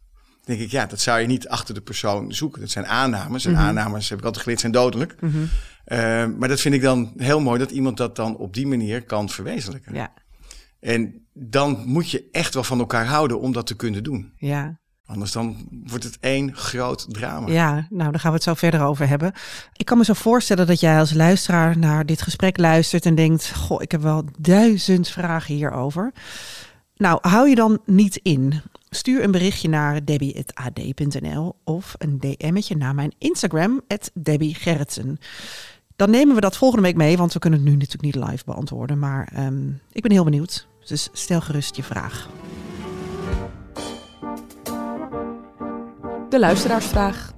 denk 0.50 0.60
ik, 0.60 0.70
ja, 0.70 0.86
dat 0.86 1.00
zou 1.00 1.20
je 1.20 1.26
niet 1.26 1.48
achter 1.48 1.74
de 1.74 1.80
persoon 1.80 2.32
zoeken. 2.32 2.60
Dat 2.60 2.70
zijn 2.70 2.86
aannames. 2.86 3.44
En 3.44 3.50
mm 3.50 3.56
-hmm. 3.56 3.66
aannames, 3.66 4.08
heb 4.08 4.18
ik 4.18 4.24
altijd 4.24 4.42
geleerd, 4.42 4.60
zijn 4.60 4.72
dodelijk. 4.72 5.16
Mm 5.20 5.30
-hmm. 5.30 5.48
uh, 5.86 6.38
maar 6.38 6.48
dat 6.48 6.60
vind 6.60 6.74
ik 6.74 6.82
dan 6.82 7.12
heel 7.16 7.40
mooi, 7.40 7.58
dat 7.58 7.70
iemand 7.70 7.96
dat 7.96 8.16
dan 8.16 8.36
op 8.36 8.54
die 8.54 8.66
manier 8.66 9.04
kan 9.04 9.28
verwezenlijken. 9.28 9.94
Ja. 9.94 10.12
En 10.80 11.26
dan 11.32 11.82
moet 11.86 12.10
je 12.10 12.28
echt 12.32 12.54
wel 12.54 12.64
van 12.64 12.78
elkaar 12.78 13.06
houden 13.06 13.40
om 13.40 13.52
dat 13.52 13.66
te 13.66 13.76
kunnen 13.76 14.02
doen. 14.02 14.32
Ja. 14.36 14.78
Anders 15.10 15.32
dan 15.32 15.68
wordt 15.70 16.04
het 16.04 16.18
één 16.20 16.56
groot 16.56 17.06
drama. 17.08 17.48
Ja, 17.48 17.86
nou, 17.90 18.10
daar 18.10 18.20
gaan 18.20 18.30
we 18.30 18.36
het 18.36 18.46
zo 18.46 18.54
verder 18.54 18.80
over 18.80 19.08
hebben. 19.08 19.32
Ik 19.76 19.86
kan 19.86 19.98
me 19.98 20.04
zo 20.04 20.12
voorstellen 20.12 20.66
dat 20.66 20.80
jij 20.80 20.98
als 20.98 21.12
luisteraar 21.12 21.78
naar 21.78 22.06
dit 22.06 22.22
gesprek 22.22 22.58
luistert 22.58 23.06
en 23.06 23.14
denkt: 23.14 23.52
Goh, 23.54 23.82
ik 23.82 23.90
heb 23.90 24.02
wel 24.02 24.24
duizend 24.38 25.08
vragen 25.08 25.54
hierover. 25.54 26.12
Nou, 26.96 27.18
hou 27.20 27.48
je 27.48 27.54
dan 27.54 27.80
niet 27.84 28.16
in. 28.16 28.62
Stuur 28.92 29.22
een 29.22 29.30
berichtje 29.30 29.68
naar 29.68 30.04
debbie.ad.nl 30.04 31.56
of 31.64 31.94
een 31.98 32.18
DM'tje 32.18 32.76
naar 32.76 32.94
mijn 32.94 33.12
Instagram, 33.18 33.82
Debbie 34.14 34.54
Gerritsen. 34.54 35.18
dan 35.96 36.10
nemen 36.10 36.34
we 36.34 36.40
dat 36.40 36.56
volgende 36.56 36.84
week 36.84 36.96
mee, 36.96 37.16
want 37.16 37.32
we 37.32 37.38
kunnen 37.38 37.60
het 37.60 37.68
nu 37.68 37.76
natuurlijk 37.76 38.14
niet 38.14 38.28
live 38.28 38.44
beantwoorden. 38.44 38.98
Maar 38.98 39.30
ehm, 39.34 39.68
ik 39.92 40.02
ben 40.02 40.10
heel 40.10 40.24
benieuwd. 40.24 40.66
Dus 40.86 41.08
stel 41.12 41.40
gerust 41.40 41.76
je 41.76 41.82
vraag. 41.82 42.28
De 46.28 46.38
luisteraarsvraag. 46.38 47.32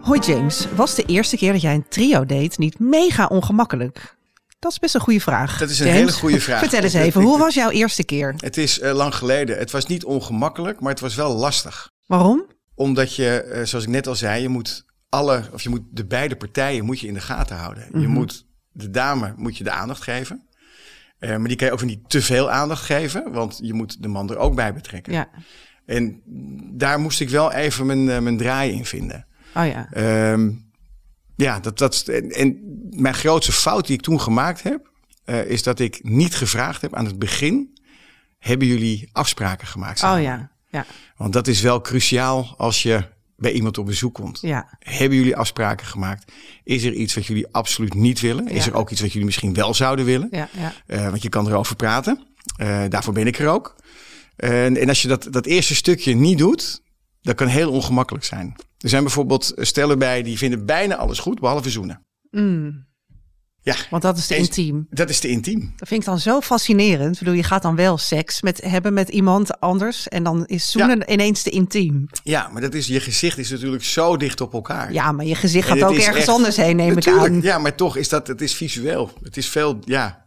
Hoi 0.00 0.20
James, 0.20 0.68
was 0.74 0.94
de 0.94 1.04
eerste 1.04 1.36
keer 1.36 1.52
dat 1.52 1.60
jij 1.60 1.74
een 1.74 1.88
trio 1.88 2.26
deed 2.26 2.58
niet 2.58 2.78
mega 2.78 3.26
ongemakkelijk? 3.26 4.16
Dat 4.64 4.72
is 4.72 4.78
best 4.78 4.94
een 4.94 5.00
goede 5.00 5.20
vraag. 5.20 5.58
Dat 5.58 5.70
is 5.70 5.78
een 5.78 5.86
James. 5.86 6.00
hele 6.00 6.12
goede 6.12 6.40
vraag. 6.40 6.58
Vertel 6.58 6.82
eens 6.82 6.92
even, 6.94 7.22
hoe 7.22 7.38
was 7.38 7.54
jouw 7.54 7.70
eerste 7.70 8.04
keer? 8.04 8.34
Het 8.36 8.56
is 8.56 8.78
eh, 8.80 8.92
lang 8.94 9.14
geleden. 9.14 9.58
Het 9.58 9.70
was 9.70 9.86
niet 9.86 10.04
ongemakkelijk, 10.04 10.80
maar 10.80 10.90
het 10.90 11.00
was 11.00 11.14
wel 11.14 11.34
lastig. 11.36 11.90
Waarom? 12.06 12.46
Omdat 12.74 13.14
je, 13.14 13.40
eh, 13.42 13.64
zoals 13.64 13.84
ik 13.84 13.90
net 13.90 14.06
al 14.06 14.14
zei, 14.14 14.42
je 14.42 14.48
moet 14.48 14.84
alle, 15.08 15.42
of 15.52 15.62
je 15.62 15.68
moet 15.68 15.82
de 15.90 16.04
beide 16.06 16.36
partijen 16.36 16.84
moet 16.84 17.00
je 17.00 17.06
in 17.06 17.14
de 17.14 17.20
gaten 17.20 17.56
houden. 17.56 17.84
Je 17.92 17.98
Mhm. 17.98 18.08
moet 18.10 18.46
de 18.72 18.90
dame 18.90 19.34
moet 19.36 19.56
je 19.56 19.64
de 19.64 19.70
aandacht 19.70 20.02
geven. 20.02 20.46
Eh, 21.18 21.36
maar 21.36 21.48
die 21.48 21.56
kan 21.56 21.66
je 21.66 21.72
ook 21.72 21.82
niet 21.84 22.08
te 22.10 22.22
veel 22.22 22.50
aandacht 22.50 22.84
geven, 22.84 23.32
want 23.32 23.58
je 23.62 23.72
moet 23.74 24.02
de 24.02 24.08
man 24.08 24.30
er 24.30 24.36
ook 24.36 24.54
bij 24.54 24.74
betrekken. 24.74 25.12
Ja. 25.12 25.28
En 25.86 26.22
daar 26.72 27.00
moest 27.00 27.20
ik 27.20 27.28
wel 27.30 27.52
even 27.52 27.86
mijn, 27.86 28.04
mijn 28.22 28.36
draai 28.36 28.72
in 28.72 28.84
vinden. 28.84 29.26
Oh 29.54 29.66
ja. 29.66 29.88
Ehm, 29.92 30.50
ja, 31.36 31.60
dat, 31.60 31.78
dat, 31.78 32.02
en, 32.02 32.30
en 32.30 32.58
mijn 32.90 33.14
grootste 33.14 33.52
fout 33.52 33.86
die 33.86 33.96
ik 33.96 34.02
toen 34.02 34.20
gemaakt 34.20 34.62
heb, 34.62 34.90
eh, 35.24 35.44
is 35.44 35.62
dat 35.62 35.78
ik 35.78 36.00
niet 36.02 36.34
gevraagd 36.34 36.80
heb 36.82 36.94
aan 36.94 37.06
het 37.06 37.18
begin: 37.18 37.78
hebben 38.38 38.68
jullie 38.68 39.08
afspraken 39.12 39.66
gemaakt? 39.66 40.02
Oh 40.02 40.22
ja. 40.22 40.50
Ja. 40.70 40.86
Want 41.16 41.32
dat 41.32 41.46
is 41.46 41.60
wel 41.60 41.80
cruciaal 41.80 42.54
als 42.56 42.82
je 42.82 43.04
bij 43.36 43.52
iemand 43.52 43.78
op 43.78 43.86
bezoek 43.86 44.14
komt. 44.14 44.38
Ja. 44.40 44.76
Hebben 44.78 45.18
jullie 45.18 45.36
afspraken 45.36 45.86
gemaakt? 45.86 46.32
Is 46.64 46.82
er 46.84 46.92
iets 46.92 47.14
wat 47.14 47.26
jullie 47.26 47.46
absoluut 47.50 47.94
niet 47.94 48.20
willen? 48.20 48.48
Is 48.48 48.64
Ja. 48.64 48.70
er 48.70 48.76
ook 48.76 48.90
iets 48.90 49.00
wat 49.00 49.10
jullie 49.10 49.26
misschien 49.26 49.54
wel 49.54 49.74
zouden 49.74 50.04
willen? 50.04 50.28
Ja. 50.30 50.48
Ja. 50.58 50.72
Eh, 50.86 51.08
want 51.08 51.22
je 51.22 51.28
kan 51.28 51.46
erover 51.48 51.76
praten. 51.76 52.26
Eh, 52.56 52.82
daarvoor 52.88 53.12
ben 53.12 53.26
ik 53.26 53.38
er 53.38 53.48
ook. 53.48 53.74
En, 54.36 54.76
en 54.76 54.88
als 54.88 55.02
je 55.02 55.08
dat, 55.08 55.26
dat 55.30 55.46
eerste 55.46 55.74
stukje 55.74 56.14
niet 56.14 56.38
doet, 56.38 56.82
dat 57.24 57.34
kan 57.36 57.46
heel 57.46 57.70
ongemakkelijk 57.70 58.24
zijn. 58.24 58.54
Er 58.78 58.88
zijn 58.88 59.02
bijvoorbeeld 59.02 59.52
stellen 59.56 59.98
bij 59.98 60.22
die 60.22 60.38
vinden 60.38 60.66
bijna 60.66 60.96
alles 60.96 61.18
goed, 61.18 61.40
behalve 61.40 61.70
zoenen. 61.70 62.04
Mm, 62.30 62.86
Ja, 63.62 63.74
want 63.90 64.02
dat 64.02 64.16
is 64.18 64.26
te 64.26 64.34
Eens- 64.34 64.46
intiem. 64.46 64.86
dat 64.90 65.10
is 65.10 65.18
te 65.20 65.28
intiem. 65.28 65.72
Dat 65.76 65.88
vind 65.88 66.00
ik 66.00 66.06
dan 66.06 66.18
zo 66.18 66.40
fascinerend. 66.40 67.12
Ik 67.12 67.18
bedoel, 67.18 67.34
je 67.34 67.42
gaat 67.42 67.62
dan 67.62 67.76
wel 67.76 67.98
seks 67.98 68.42
met, 68.42 68.60
hebben 68.60 68.92
met 68.94 69.08
iemand 69.08 69.60
anders 69.60 70.08
en 70.08 70.22
dan 70.22 70.46
is 70.46 70.70
zoenen 70.70 71.12
ineens 71.12 71.42
te 71.42 71.50
intiem. 71.50 72.06
Ja, 72.22 72.48
maar 72.48 72.60
dat 72.62 72.74
is, 72.74 72.86
je 72.86 73.00
gezicht 73.00 73.38
is 73.38 73.50
natuurlijk 73.50 73.84
zo 73.84 74.16
dicht 74.16 74.40
op 74.40 74.52
elkaar. 74.52 74.92
Ja, 74.92 75.12
maar 75.12 75.24
je 75.24 75.34
gezicht 75.34 75.68
gaat 75.68 75.82
ook 75.82 75.94
ergens 75.96 76.16
echt- 76.16 76.28
anders 76.28 76.56
heen, 76.56 76.76
neem 76.76 76.94
Natuurlijk, 76.94 77.26
ik 77.26 77.32
aan. 77.32 77.42
Ja, 77.42 77.58
maar 77.58 77.74
toch 77.74 77.96
is 77.96 78.08
dat, 78.08 78.26
het 78.26 78.40
is 78.40 78.54
visueel. 78.54 79.10
Het 79.22 79.36
is 79.36 79.48
veel, 79.48 79.78
ja. 79.84 80.23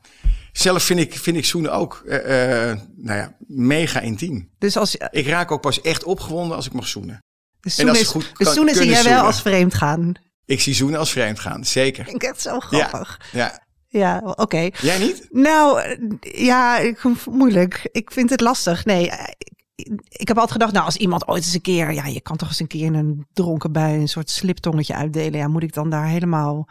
Zelf 0.58 0.84
vind 0.84 1.00
ik, 1.00 1.14
vind 1.18 1.38
ik 1.38 1.46
zoenen 1.46 1.74
ook, 1.74 2.04
eh, 2.08 2.70
eh, 2.72 2.78
nou 2.96 3.18
ja, 3.20 3.36
mega 3.48 4.00
intiem. 4.00 4.50
Dus 4.58 4.78
als 4.78 4.96
Ik 4.96 5.28
raak 5.28 5.52
ook 5.52 5.62
pas 5.62 5.82
echt 5.82 6.04
opgewonden 6.04 6.56
als 6.56 6.66
ik 6.66 6.74
mag 6.74 6.88
zoenen. 6.88 7.24
dus 7.60 7.78
En 7.78 7.90
als 7.90 7.98
zoenen, 8.00 8.22
is, 8.22 8.28
goed 8.28 8.38
dus 8.38 8.46
kan- 8.48 8.56
zoenen 8.56 8.76
zie 8.76 8.86
jij 8.90 9.04
wel 9.04 9.24
als 9.26 9.42
vreemd 9.42 9.74
gaan. 9.74 10.14
Ik 10.46 10.62
zie 10.62 10.74
zoenen 10.74 11.00
als 11.00 11.12
vreemd 11.12 11.40
gaan, 11.40 11.66
zeker. 11.66 12.02
Ik 12.04 12.10
vind 12.10 12.26
het 12.26 12.42
zo 12.42 12.60
grappig. 12.60 13.22
ja. 13.32 13.66
Ja, 13.90 14.22
oké. 14.36 14.70
Jij 14.82 15.00
niet? 15.00 15.28
Nou, 15.32 15.82
ja, 16.20 16.78
ik, 16.78 17.04
moeilijk. 17.32 17.90
Ik 17.92 18.12
vind 18.12 18.30
het 18.30 18.42
lastig. 18.42 18.86
Nee, 18.86 19.10
eh, 19.10 19.28
ik, 19.76 19.92
ik 20.08 20.28
heb 20.28 20.36
altijd 20.38 20.52
gedacht, 20.52 20.72
nou, 20.74 20.86
als 20.86 20.96
iemand 20.98 21.28
ooit 21.28 21.44
eens 21.44 21.54
een 21.54 21.62
keer, 21.62 21.92
ja, 21.94 22.06
je 22.06 22.22
kan 22.22 22.38
toch 22.38 22.48
eens 22.48 22.60
een 22.60 22.68
keer 22.68 22.86
in 22.86 22.94
een 22.94 23.28
dronken 23.34 23.72
bui 23.72 24.00
een 24.00 24.08
soort 24.08 24.30
sliptongetje 24.30 24.96
uitdelen. 24.96 25.40
Ja, 25.40 25.48
moet 25.48 25.64
ik 25.64 25.74
dan 25.74 25.90
daar 25.90 26.08
helemaal, 26.08 26.68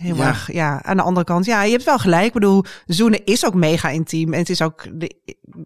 heel 0.00 0.16
Ja. 0.16 0.26
erg, 0.26 0.52
ja, 0.52 0.82
aan 0.82 0.96
de 0.96 1.02
andere 1.02 1.26
kant, 1.26 1.44
ja, 1.44 1.62
je 1.62 1.70
hebt 1.72 1.84
wel 1.84 1.98
gelijk. 1.98 2.26
Ik 2.26 2.32
bedoel, 2.32 2.64
zoenen 2.86 3.24
is 3.24 3.46
ook 3.46 3.54
mega 3.54 3.88
intiem. 3.88 4.32
En 4.32 4.38
het 4.38 4.48
is 4.50 4.62
ook, 4.62 4.86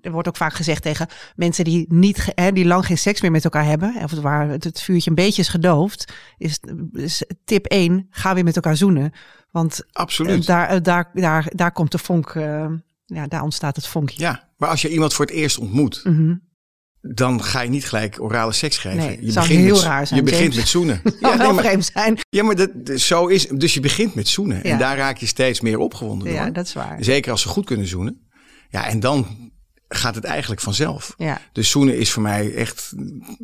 er 0.03 0.11
wordt 0.13 0.29
ook 0.29 0.37
vaak 0.37 0.55
gezegd 0.55 0.83
tegen 0.83 1.07
mensen 1.37 1.65
die 1.65 1.87
niet, 1.89 2.33
hè, 2.35 2.53
die 2.53 2.65
lang 2.67 2.87
geen 2.87 2.99
seks 2.99 3.21
meer 3.21 3.31
met 3.31 3.45
elkaar 3.45 3.65
hebben, 3.65 3.95
of 4.03 4.13
waar 4.13 4.49
het, 4.49 4.65
het 4.65 4.81
vuurtje 4.81 5.11
een 5.11 5.17
beetje 5.17 5.43
is 5.43 5.49
gedoofd, 5.49 6.13
is, 6.39 6.61
is 6.93 7.25
tip 7.45 7.67
1, 7.67 8.07
ga 8.11 8.35
weer 8.35 8.45
met 8.45 8.57
elkaar 8.57 8.77
zoenen. 8.77 9.13
Want 9.51 9.83
Absoluut. 9.93 10.41
eh, 10.41 10.47
daar, 10.47 10.69
eh, 10.69 10.81
daar, 10.83 11.11
daar, 11.15 11.47
daar 11.55 11.73
komt 11.73 11.93
de 11.93 11.99
vonk, 11.99 12.29
eh, 12.31 12.67
ja, 13.07 13.27
daar 13.27 13.43
ontstaat 13.43 13.77
het 13.77 13.87
vonkje. 13.87 14.21
Ja, 14.23 14.49
maar 14.57 14.69
als 14.69 14.83
je 14.83 14.89
iemand 14.91 15.15
voor 15.15 15.25
het 15.25 15.35
eerst 15.35 15.59
ontmoet, 15.59 16.01
Mhm. 16.05 16.35
Dan 17.07 17.43
ga 17.43 17.61
je 17.61 17.69
niet 17.71 17.85
gelijk 17.85 18.21
orale 18.21 18.53
seks 18.53 18.79
geven. 18.79 18.99
Nee, 18.99 19.19
je 19.27 19.33
begint 19.33 19.61
heel 19.61 19.75
met, 19.75 19.83
raar 19.85 20.07
zijn, 20.07 20.19
Je 20.21 20.25
begint 20.31 20.43
James. 20.43 20.57
met 20.57 20.69
zoenen. 20.69 21.01
Ja, 21.21 21.37
wel 21.39 21.55
vreemd 21.55 21.91
zijn. 21.93 22.19
ja, 22.31 22.43
maar 22.43 22.55
dat, 22.57 22.71
zo 23.01 23.27
is, 23.27 23.47
dus 23.49 23.75
je 23.75 23.81
begint 23.81 24.15
met 24.15 24.29
zoenen. 24.29 24.57
Ja. 24.63 24.71
En 24.71 24.79
daar 24.79 24.97
raak 24.97 25.17
je 25.19 25.27
steeds 25.27 25.61
meer 25.61 25.79
opgewonden 25.79 26.27
door. 26.29 26.37
Ja, 26.37 26.51
dat 26.51 26.67
is 26.67 26.73
waar. 26.73 26.97
Zeker 27.01 27.31
als 27.31 27.43
ze 27.43 27.49
goed 27.49 27.65
kunnen 27.67 27.87
zoenen. 27.87 28.29
Ja, 28.71 28.87
en 28.87 29.01
dan 29.01 29.51
gaat 29.89 30.15
het 30.15 30.25
eigenlijk 30.25 30.61
vanzelf. 30.61 31.15
Ja, 31.17 31.41
Dus 31.53 31.71
zoenen 31.71 31.99
is 31.99 32.11
voor 32.11 32.23
mij 32.23 32.55
echt, 32.55 32.93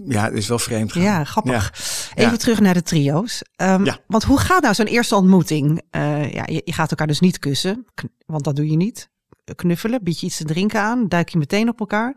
ja, 0.08 0.28
is 0.28 0.48
wel 0.48 0.58
vreemd. 0.58 0.92
gaan. 0.92 1.02
ja 1.02 1.24
grappig. 1.24 1.72
Ja. 2.14 2.14
Even 2.22 2.30
Ja. 2.32 2.36
terug 2.38 2.60
naar 2.60 2.74
de 2.74 2.82
trio's. 2.82 3.42
Ehm, 3.56 3.84
Ja. 3.84 3.98
Want 4.06 4.24
hoe 4.24 4.38
gaat 4.38 4.62
nou 4.62 4.74
zo'n 4.74 4.86
eerste 4.86 5.14
ontmoeting? 5.14 5.82
Eh, 5.90 6.32
ja, 6.32 6.42
je, 6.46 6.62
je 6.64 6.72
gaat 6.72 6.90
elkaar 6.90 7.06
dus 7.06 7.20
niet 7.20 7.38
kussen, 7.38 7.86
want 8.26 8.44
dat 8.44 8.56
doe 8.56 8.70
je 8.70 8.76
niet. 8.76 9.08
Knuffelen, 9.56 10.02
bied 10.02 10.20
je 10.20 10.26
iets 10.26 10.36
te 10.36 10.44
drinken 10.44 10.80
aan, 10.80 11.08
duik 11.08 11.28
je 11.28 11.38
meteen 11.38 11.68
op 11.68 11.80
elkaar. 11.80 12.14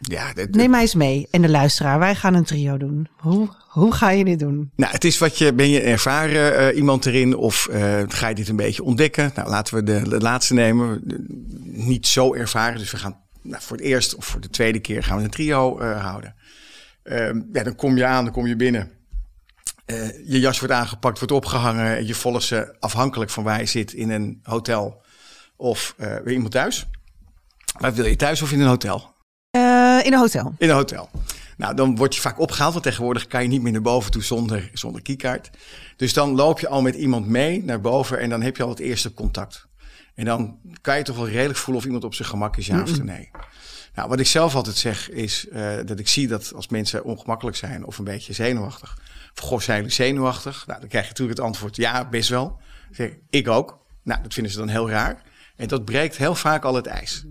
Ja, 0.00 0.32
Neem 0.50 0.70
mij 0.70 0.80
eens 0.80 0.94
mee 0.94 1.28
en 1.30 1.42
de 1.42 1.48
luisteraar. 1.48 1.98
Wij 1.98 2.14
gaan 2.14 2.34
een 2.34 2.44
trio 2.44 2.76
doen. 2.76 3.08
Hoe, 3.16 3.48
hoe 3.68 3.92
ga 3.94 4.10
je 4.10 4.24
dit 4.24 4.38
doen? 4.38 4.70
Nou, 4.76 4.92
het 4.92 5.04
is 5.04 5.18
wat 5.18 5.38
je, 5.38 5.52
ben 5.54 5.68
je 5.68 5.80
ervaren 5.80 6.56
eh, 6.56 6.76
iemand 6.76 7.06
erin 7.06 7.36
of 7.36 7.66
eh, 7.66 8.02
ga 8.08 8.28
je 8.28 8.34
dit 8.34 8.48
een 8.48 8.56
beetje 8.56 8.82
ontdekken? 8.82 9.32
Nou, 9.34 9.48
laten 9.48 9.74
we 9.74 9.82
de, 9.82 10.08
de 10.08 10.18
laatste 10.20 10.54
nemen. 10.54 11.00
De- 11.04 11.24
Niet 11.64 12.06
zo 12.06 12.34
ervaren, 12.34 12.78
dus 12.78 12.90
we 12.90 12.96
gaan 12.96 13.16
nou, 13.42 13.62
voor 13.62 13.76
het 13.76 13.86
eerst 13.86 14.14
of 14.14 14.24
voor 14.26 14.40
de 14.40 14.50
tweede 14.50 14.78
keer 14.80 15.02
gaan 15.02 15.16
we 15.16 15.22
een 15.22 15.30
trio 15.30 15.78
eh, 15.78 16.00
houden. 16.04 16.34
Ehm, 17.02 17.40
ja, 17.52 17.62
dan 17.62 17.74
kom 17.76 17.96
je 17.96 18.04
aan, 18.04 18.24
dan 18.24 18.32
kom 18.32 18.46
je 18.46 18.56
binnen. 18.56 18.90
Je 20.24 20.40
jas 20.40 20.58
wordt 20.58 20.74
aangepakt, 20.74 21.18
wordt 21.18 21.32
opgehangen. 21.34 21.96
En 21.96 22.06
je 22.06 22.14
volgt 22.14 22.44
ze 22.44 22.74
afhankelijk 22.80 23.30
van 23.30 23.44
waar 23.44 23.60
je 23.60 23.66
zit 23.66 23.92
in 23.92 24.10
een 24.10 24.40
hotel 24.42 25.02
of 25.56 25.94
bij 25.96 26.32
iemand 26.32 26.50
thuis. 26.52 26.86
Maar 27.78 27.94
wil 27.94 28.06
je 28.06 28.16
thuis 28.16 28.42
of 28.42 28.52
in 28.52 28.60
een 28.60 28.66
hotel? 28.68 29.14
In 30.08 30.14
een 30.14 30.20
hotel. 30.20 30.54
In 30.58 30.68
een 30.68 30.74
hotel. 30.74 31.10
Nou, 31.56 31.74
dan 31.74 31.96
word 31.96 32.14
je 32.14 32.20
vaak 32.20 32.38
opgehaald, 32.38 32.72
want 32.72 32.84
tegenwoordig 32.84 33.26
kan 33.26 33.42
je 33.42 33.48
niet 33.48 33.62
meer 33.62 33.72
naar 33.72 33.80
boven 33.80 34.10
toe 34.10 34.22
zonder, 34.22 34.70
zonder 34.72 35.02
keycard. 35.02 35.50
Dus 35.96 36.12
dan 36.12 36.34
loop 36.34 36.60
je 36.60 36.68
al 36.68 36.82
met 36.82 36.94
iemand 36.94 37.26
mee 37.26 37.64
naar 37.64 37.80
boven 37.80 38.18
en 38.18 38.30
dan 38.30 38.42
heb 38.42 38.56
je 38.56 38.62
al 38.62 38.68
het 38.68 38.78
eerste 38.78 39.14
contact. 39.14 39.66
En 40.14 40.24
dan 40.24 40.58
kan 40.80 40.96
je 40.96 41.02
toch 41.02 41.16
wel 41.16 41.28
redelijk 41.28 41.58
voelen 41.58 41.76
of 41.76 41.84
iemand 41.84 42.04
op 42.04 42.14
zijn 42.14 42.28
gemak 42.28 42.56
is, 42.56 42.66
ja 42.66 42.82
of 42.82 43.02
nee. 43.02 43.30
Nou, 43.94 44.08
wat 44.08 44.20
ik 44.20 44.26
zelf 44.26 44.54
altijd 44.54 44.76
zeg 44.76 45.10
is 45.10 45.48
eh, 45.48 45.76
dat 45.84 45.98
ik 45.98 46.08
zie 46.08 46.28
dat 46.28 46.52
als 46.54 46.68
mensen 46.68 47.04
ongemakkelijk 47.04 47.56
zijn 47.56 47.84
of 47.84 47.98
een 47.98 48.04
beetje 48.04 48.32
zenuwachtig. 48.32 48.98
Of 49.34 49.42
goh, 49.42 49.60
zijn 49.60 49.78
jullie 49.78 49.92
zenuwachtig? 49.92 50.66
Nou, 50.66 50.80
dan 50.80 50.88
krijg 50.88 51.04
je 51.04 51.10
natuurlijk 51.10 51.38
het 51.38 51.46
antwoord 51.46 51.76
ja, 51.76 52.08
best 52.08 52.28
wel. 52.28 52.46
Dan 52.46 52.94
zeg 52.94 53.08
ik, 53.08 53.18
ik 53.30 53.48
ook. 53.48 53.86
Nou, 54.02 54.22
dat 54.22 54.34
vinden 54.34 54.52
ze 54.52 54.58
dan 54.58 54.68
heel 54.68 54.90
raar. 54.90 55.22
En 55.56 55.68
dat 55.68 55.84
breekt 55.84 56.16
heel 56.16 56.34
vaak 56.34 56.64
al 56.64 56.74
het 56.74 56.86
ijs. 56.86 57.24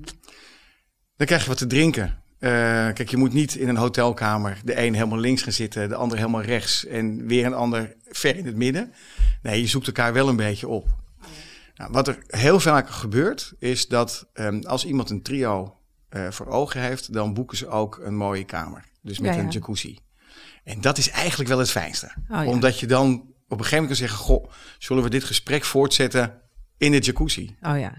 Dan 1.15 1.27
krijg 1.27 1.41
je 1.41 1.47
wat 1.47 1.57
te 1.57 1.67
drinken. 1.67 2.25
Eh, 2.39 2.49
kijk, 2.93 3.09
je 3.09 3.17
moet 3.17 3.33
niet 3.33 3.55
in 3.55 3.67
een 3.67 3.77
hotelkamer 3.77 4.61
de 4.63 4.77
een 4.81 4.93
helemaal 4.93 5.19
links 5.19 5.41
gaan 5.41 5.53
zitten, 5.53 5.89
de 5.89 5.95
ander 5.95 6.17
helemaal 6.17 6.41
rechts 6.41 6.85
en 6.85 7.27
weer 7.27 7.45
een 7.45 7.53
ander 7.53 7.95
ver 8.09 8.35
in 8.35 8.45
het 8.45 8.55
midden. 8.55 8.93
Nee, 9.41 9.61
je 9.61 9.67
zoekt 9.67 9.87
elkaar 9.87 10.13
wel 10.13 10.29
een 10.29 10.35
beetje 10.35 10.67
op. 10.67 10.87
Nou, 11.75 11.91
wat 11.91 12.07
er 12.07 12.17
heel 12.27 12.59
vaak 12.59 12.89
gebeurt, 12.89 13.53
is 13.59 13.87
dat 13.87 14.27
ehm, 14.33 14.59
als 14.59 14.85
iemand 14.85 15.09
een 15.09 15.21
trio 15.21 15.77
eh, 16.09 16.31
voor 16.31 16.45
ogen 16.45 16.81
heeft, 16.81 17.13
dan 17.13 17.33
boeken 17.33 17.57
ze 17.57 17.67
ook 17.67 17.99
een 18.03 18.15
mooie 18.15 18.43
kamer. 18.43 18.83
Dus 19.01 19.19
met 19.19 19.31
Ja, 19.31 19.37
ja. 19.37 19.43
een 19.43 19.51
jacuzzi. 19.51 19.99
En 20.63 20.81
dat 20.81 20.97
is 20.97 21.09
eigenlijk 21.09 21.49
wel 21.49 21.59
het 21.59 21.71
fijnste. 21.71 22.05
Oh, 22.05 22.43
ja. 22.43 22.45
Omdat 22.45 22.79
je 22.79 22.87
dan 22.87 23.13
op 23.47 23.57
een 23.57 23.65
gegeven 23.65 23.83
moment 23.83 23.87
kan 23.87 24.07
zeggen, 24.07 24.17
goh, 24.17 24.49
zullen 24.77 25.03
we 25.03 25.09
dit 25.09 25.23
gesprek 25.23 25.63
voortzetten 25.63 26.41
in 26.77 26.91
de 26.91 26.99
jacuzzi? 26.99 27.55
Oh 27.61 27.79
ja. 27.79 27.95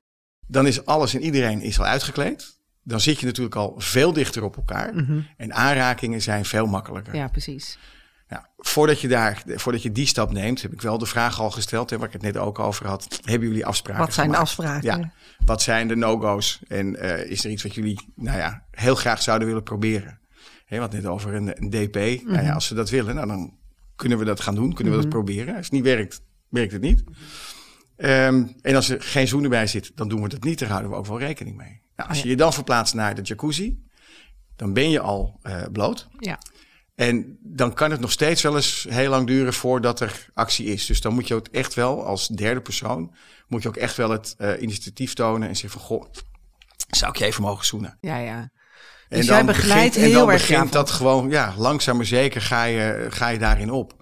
Dan 0.46 0.66
is 0.66 0.84
alles 0.84 1.14
en 1.14 1.22
iedereen 1.22 1.60
is 1.60 1.78
al 1.78 1.84
uitgekleed. 1.84 2.57
Dan 2.82 3.00
zit 3.00 3.20
je 3.20 3.26
natuurlijk 3.26 3.56
al 3.56 3.74
veel 3.78 4.12
dichter 4.12 4.42
op 4.42 4.56
elkaar. 4.56 4.94
Mhm. 4.94 5.20
En 5.36 5.54
aanrakingen 5.54 6.22
zijn 6.22 6.44
veel 6.44 6.66
makkelijker. 6.66 7.14
Ja, 7.14 7.28
precies. 7.28 7.78
Nou, 8.28 8.42
voordat, 8.58 9.00
je 9.00 9.08
daar, 9.08 9.42
voordat 9.46 9.82
je 9.82 9.92
die 9.92 10.06
stap 10.06 10.32
neemt, 10.32 10.62
heb 10.62 10.72
ik 10.72 10.80
wel 10.80 10.98
de 10.98 11.06
vraag 11.06 11.40
al 11.40 11.50
gesteld, 11.50 11.90
hè, 11.90 11.98
waar 11.98 12.06
ik 12.06 12.12
het 12.12 12.22
net 12.22 12.36
ook 12.36 12.58
over 12.58 12.86
had. 12.86 13.20
Hebben 13.24 13.48
jullie 13.48 13.66
afspraken 13.66 14.04
Wat 14.04 14.14
zijn 14.14 14.30
de 14.30 14.36
afspraken? 14.36 14.98
Ja. 14.98 15.12
Wat 15.44 15.62
zijn 15.62 15.88
de 15.88 15.96
no-go's? 15.96 16.60
En 16.68 16.96
eh, 16.96 17.30
is 17.30 17.44
er 17.44 17.50
iets 17.50 17.62
wat 17.62 17.74
jullie 17.74 18.12
nou 18.14 18.38
ja, 18.38 18.64
heel 18.70 18.94
graag 18.94 19.22
zouden 19.22 19.48
willen 19.48 19.62
proberen? 19.62 20.18
Hè, 20.64 20.78
wat 20.78 20.92
net 20.92 21.06
over 21.06 21.34
een, 21.34 21.62
een 21.62 21.70
DP. 21.70 21.94
Nou 21.94 22.20
Mhm. 22.24 22.44
ja, 22.44 22.52
als 22.52 22.66
ze 22.66 22.74
dat 22.74 22.90
willen, 22.90 23.14
nou, 23.14 23.26
dan 23.26 23.56
kunnen 23.96 24.18
we 24.18 24.24
dat 24.24 24.40
gaan 24.40 24.54
doen. 24.54 24.72
Kunnen 24.72 24.94
we 24.94 25.00
dat 25.00 25.08
proberen. 25.08 25.56
Als 25.56 25.64
het 25.64 25.72
niet 25.74 25.84
werkt, 25.84 26.20
werkt 26.48 26.72
het 26.72 26.82
niet. 26.82 27.04
Ehm, 27.98 28.44
en 28.62 28.74
als 28.74 28.88
er 28.88 29.02
geen 29.02 29.28
zoenen 29.28 29.50
bij 29.50 29.66
zit, 29.66 29.92
dan 29.94 30.08
doen 30.08 30.22
we 30.22 30.28
dat 30.28 30.44
niet. 30.44 30.58
Daar 30.58 30.68
houden 30.68 30.90
we 30.90 30.96
ook 30.96 31.06
wel 31.06 31.18
rekening 31.18 31.56
mee. 31.56 31.82
Nou, 31.96 32.08
als 32.08 32.22
je 32.22 32.28
je 32.28 32.36
dan 32.36 32.52
verplaatst 32.52 32.94
naar 32.94 33.14
de 33.14 33.22
jacuzzi, 33.22 33.82
dan 34.56 34.72
ben 34.72 34.90
je 34.90 35.00
al 35.00 35.38
eh, 35.42 35.62
bloot. 35.72 36.08
Ja. 36.18 36.38
En 36.94 37.38
dan 37.40 37.74
kan 37.74 37.90
het 37.90 38.00
nog 38.00 38.12
steeds 38.12 38.42
wel 38.42 38.56
eens 38.56 38.86
heel 38.88 39.10
lang 39.10 39.26
duren 39.26 39.54
voordat 39.54 40.00
er 40.00 40.30
actie 40.34 40.66
is. 40.66 40.86
Dus 40.86 41.00
dan 41.00 41.14
moet 41.14 41.28
je 41.28 41.34
ook 41.34 41.46
echt 41.46 41.74
wel 41.74 42.04
als 42.04 42.28
derde 42.28 42.60
persoon, 42.60 43.14
moet 43.46 43.62
je 43.62 43.68
ook 43.68 43.76
echt 43.76 43.96
wel 43.96 44.10
het 44.10 44.34
uh, 44.38 44.62
initiatief 44.62 45.14
tonen 45.14 45.48
en 45.48 45.56
zeggen 45.56 45.80
van, 45.80 45.88
goh, 45.88 46.04
zou 46.90 47.10
ik 47.10 47.18
je 47.18 47.24
even 47.24 47.42
mogen 47.42 47.66
zoenen? 47.66 47.98
Ja, 48.00 48.16
ja. 48.16 48.50
En 49.08 49.18
Dus 49.18 49.26
jij 49.26 49.44
begeleidt 49.44 49.84
begint, 49.84 49.96
en 49.96 50.10
heel 50.10 50.20
dan 50.20 50.30
erg 50.30 50.40
begint 50.40 50.64
ja, 50.64 50.70
dat 50.70 50.90
gewoon, 50.90 51.30
ja, 51.30 51.54
langzaam 51.56 51.96
maar 51.96 52.06
zeker 52.06 52.40
ga 52.40 52.64
je, 52.64 53.06
ga 53.10 53.28
je 53.28 53.38
daarin 53.38 53.70
op. 53.70 53.97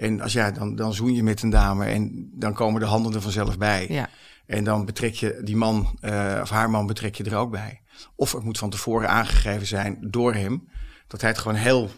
En 0.00 0.20
als 0.20 0.32
ja, 0.32 0.50
dan, 0.50 0.76
dan 0.76 0.94
zoen 0.94 1.14
je 1.14 1.22
met 1.22 1.42
een 1.42 1.50
dame 1.50 1.84
en 1.84 2.30
dan 2.34 2.54
komen 2.54 2.80
de 2.80 2.86
handen 2.86 3.14
er 3.14 3.20
vanzelf 3.20 3.58
bij. 3.58 3.86
Ja. 3.88 4.08
En 4.46 4.64
dan 4.64 4.84
betrek 4.84 5.14
je 5.14 5.40
die 5.44 5.56
man 5.56 5.98
uh, 6.00 6.38
of 6.42 6.50
haar 6.50 6.70
man 6.70 6.86
betrek 6.86 7.14
je 7.14 7.24
er 7.24 7.36
ook 7.36 7.50
bij. 7.50 7.80
Of 8.16 8.32
het 8.32 8.44
moet 8.44 8.58
van 8.58 8.70
tevoren 8.70 9.08
aangegeven 9.08 9.66
zijn 9.66 9.98
door 10.00 10.34
hem 10.34 10.68
dat 11.06 11.20
hij 11.20 11.30
het 11.30 11.38
gewoon 11.38 11.56
heel 11.56 11.90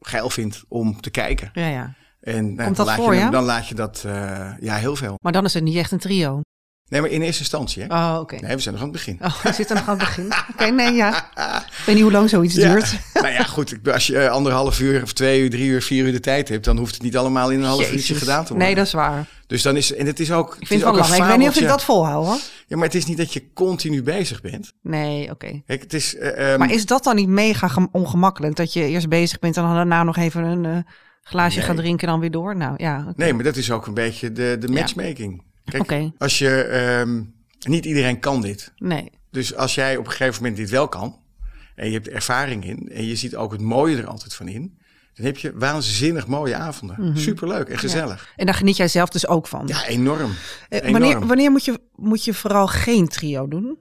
geil 0.00 0.30
vindt 0.30 0.64
om 0.68 1.00
te 1.00 1.10
kijken. 1.10 1.50
Ja, 1.52 1.66
ja. 1.66 1.94
En 2.20 2.54
nou, 2.54 2.74
dan, 2.74 2.86
laat 2.86 2.96
voor, 2.96 3.14
je, 3.14 3.20
ja? 3.20 3.30
dan 3.30 3.44
laat 3.44 3.68
je 3.68 3.74
dat, 3.74 4.02
uh, 4.06 4.52
ja, 4.60 4.74
heel 4.74 4.96
veel. 4.96 5.14
Maar 5.22 5.32
dan 5.32 5.44
is 5.44 5.54
het 5.54 5.62
niet 5.62 5.76
echt 5.76 5.92
een 5.92 5.98
trio. 5.98 6.40
Nee, 6.88 7.00
maar 7.00 7.10
in 7.10 7.22
eerste 7.22 7.40
instantie. 7.40 7.82
Hè? 7.82 7.94
Oh, 7.94 8.18
oké. 8.20 8.36
Nee, 8.36 8.54
we 8.54 8.60
zijn 8.62 8.74
nog 8.74 8.84
aan 8.84 8.90
het 8.90 8.96
begin. 8.96 9.18
Oh, 9.22 9.42
we 9.42 9.52
zitten 9.52 9.76
nog 9.76 9.88
aan 9.88 9.98
het 9.98 10.06
begin. 10.06 10.32
Oké, 10.52 10.66
nee, 10.70 10.92
ja. 10.92 11.28
Weet 11.88 11.96
niet 11.96 12.04
hoe 12.12 12.12
lang 12.20 12.28
zoiets 12.30 12.54
Ja. 12.54 12.72
duurt. 12.72 12.98
nou 13.14 13.28
ja, 13.28 13.42
goed. 13.42 13.74
Als 13.92 14.06
je 14.06 14.18
eh, 14.18 14.30
anderhalf 14.30 14.80
uur 14.80 15.02
of 15.02 15.12
twee 15.12 15.40
uur, 15.42 15.50
drie 15.50 15.66
uur, 15.68 15.82
vier 15.82 16.04
uur 16.04 16.12
de 16.12 16.20
tijd 16.20 16.48
hebt, 16.48 16.64
dan 16.64 16.76
hoeft 16.78 16.94
het 16.94 17.02
niet 17.02 17.16
allemaal 17.16 17.50
in 17.50 17.58
een 17.58 17.64
half 17.64 17.92
uurtje 17.92 18.14
gedaan 18.14 18.42
te 18.44 18.48
worden. 18.48 18.66
Nee, 18.66 18.76
dat 18.76 18.86
is 18.86 18.92
waar. 18.92 19.28
Dus 19.46 19.62
dan 19.62 19.76
is 19.76 19.94
en 19.94 20.06
het 20.06 20.20
is 20.20 20.32
ook. 20.32 20.56
Ik 20.60 20.66
vind 20.66 20.82
het 20.82 20.90
wel 20.90 21.00
lang. 21.00 21.14
Ik 21.14 21.22
weet 21.24 21.38
niet 21.38 21.48
of 21.48 21.56
ik 21.60 21.68
dat 21.68 21.84
volhoud, 21.84 22.26
hoor. 22.26 22.38
Ja, 22.66 22.76
maar 22.76 22.84
het 22.86 22.94
is 22.94 23.04
niet 23.04 23.16
dat 23.16 23.32
je 23.32 23.52
continu 23.54 24.02
bezig 24.02 24.40
bent. 24.40 24.72
Nee, 24.82 25.30
oké. 25.30 25.62
Het 25.66 25.94
is. 25.94 26.16
eh, 26.16 26.50
ehm, 26.52 26.58
Maar 26.58 26.72
is 26.72 26.86
dat 26.86 27.04
dan 27.04 27.16
niet 27.16 27.28
mega 27.28 27.68
gem- 27.68 27.88
ongemakkelijk? 27.92 28.56
Dat 28.56 28.72
je 28.72 28.84
eerst 28.86 29.08
bezig 29.08 29.38
bent 29.38 29.56
en 29.56 29.62
dan 29.62 29.74
daarna 29.74 30.02
nog 30.02 30.16
even 30.16 30.42
een 30.44 30.64
eh, 30.64 30.78
glaasje 31.22 31.58
Nee. 31.58 31.66
gaat 31.66 31.76
drinken 31.76 32.06
en 32.06 32.12
dan 32.12 32.20
weer 32.20 32.30
door? 32.30 32.56
Nou 32.56 32.74
ja. 32.76 33.12
Nee, 33.16 33.32
maar 33.34 33.44
dat 33.44 33.56
is 33.56 33.70
ook 33.70 33.86
een 33.86 33.94
beetje 33.94 34.32
de, 34.32 34.56
de 34.60 34.68
matchmaking. 34.68 35.42
Kijk, 35.64 35.82
Oké. 35.82 36.12
als 36.18 36.38
je. 36.38 36.62
ehm, 36.62 37.22
niet 37.68 37.84
iedereen 37.84 38.18
kan 38.20 38.40
dit. 38.40 38.72
Nee. 38.76 39.10
Dus 39.30 39.54
als 39.54 39.74
jij 39.74 39.96
op 39.96 40.04
een 40.04 40.10
gegeven 40.10 40.34
moment 40.42 40.56
dit 40.60 40.70
wel 40.70 40.88
kan. 40.88 41.16
En 41.78 41.86
je 41.86 41.92
hebt 41.92 42.06
er 42.06 42.12
ervaring 42.12 42.64
in. 42.64 42.88
en 42.92 43.06
je 43.06 43.16
ziet 43.16 43.36
ook 43.36 43.52
het 43.52 43.60
mooie 43.60 43.96
er 43.96 44.06
altijd 44.06 44.34
van 44.34 44.48
in. 44.48 44.78
dan 45.14 45.26
heb 45.26 45.38
je 45.38 45.52
waanzinnig 45.54 46.26
mooie 46.26 46.54
avonden. 46.54 46.96
Mhm. 47.00 47.16
Superleuk 47.16 47.68
en 47.68 47.78
gezellig. 47.78 48.32
En 48.36 48.46
daar 48.46 48.54
geniet 48.54 48.76
jij 48.76 48.88
zelf 48.88 49.08
dus 49.08 49.26
ook 49.26 49.46
van. 49.46 49.66
Ja, 49.66 49.86
enorm. 49.86 50.32
Eh, 50.68 50.78
enorm. 50.78 50.92
wanneer 50.92 51.26
wanneer 51.26 51.50
moet, 51.50 51.64
je, 51.64 51.80
moet 51.94 52.24
je 52.24 52.34
vooral 52.34 52.66
geen 52.66 53.08
trio 53.08 53.48
doen? 53.48 53.78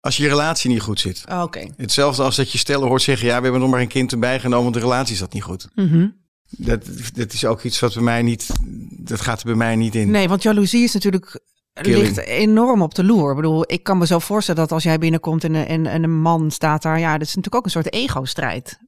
Als 0.00 0.16
je 0.16 0.28
relatie 0.28 0.70
niet 0.70 0.80
goed 0.80 1.00
zit. 1.00 1.24
Oh, 1.28 1.42
Oké. 1.42 1.68
Hetzelfde 1.76 2.22
als 2.22 2.36
dat 2.36 2.52
je 2.52 2.58
stellen 2.58 2.88
hoort 2.88 3.02
zeggen: 3.02 3.26
ja, 3.26 3.36
we 3.36 3.42
hebben 3.42 3.60
nog 3.60 3.70
maar 3.70 3.80
een 3.80 3.88
kind 3.88 4.12
erbij 4.12 4.40
genomen, 4.40 4.62
want 4.62 4.74
de 4.74 4.80
relatie 4.80 5.16
zat 5.16 5.32
niet 5.32 5.42
goed. 5.42 5.68
Mhm. 5.74 6.08
Dat, 6.50 6.86
dat 7.14 7.32
is 7.32 7.44
ook 7.44 7.62
iets 7.62 7.80
wat 7.80 7.94
bij 7.94 8.02
mij 8.02 8.22
niet. 8.22 8.48
Dat 8.90 9.20
gaat 9.20 9.40
er 9.40 9.46
bij 9.46 9.54
mij 9.54 9.76
niet 9.76 9.94
in. 9.94 10.10
Nee, 10.10 10.28
want 10.28 10.42
jaloezie 10.42 10.82
is 10.82 10.92
natuurlijk 10.92 11.40
Killing. 11.82 12.02
ligt 12.02 12.18
enorm 12.18 12.82
op 12.82 12.94
de 12.94 13.04
loer. 13.04 13.30
Ik 13.30 13.36
bedoel, 13.36 13.64
ik 13.66 13.82
kan 13.82 13.98
me 13.98 14.06
zo 14.06 14.18
voorstellen 14.18 14.60
dat 14.60 14.72
als 14.72 14.82
jij 14.82 14.98
binnenkomt 14.98 15.44
en, 15.44 15.54
een- 15.54 15.66
en, 15.66 15.86
en 15.86 16.02
een 16.02 16.20
man 16.20 16.50
staat 16.50 16.82
daar, 16.82 16.98
ja, 16.98 17.12
dat 17.12 17.20
is 17.26 17.34
natuurlijk 17.34 17.54
ook 17.54 17.64
een 17.64 17.70
soort 17.70 17.92
ego-strijd. 17.92 18.78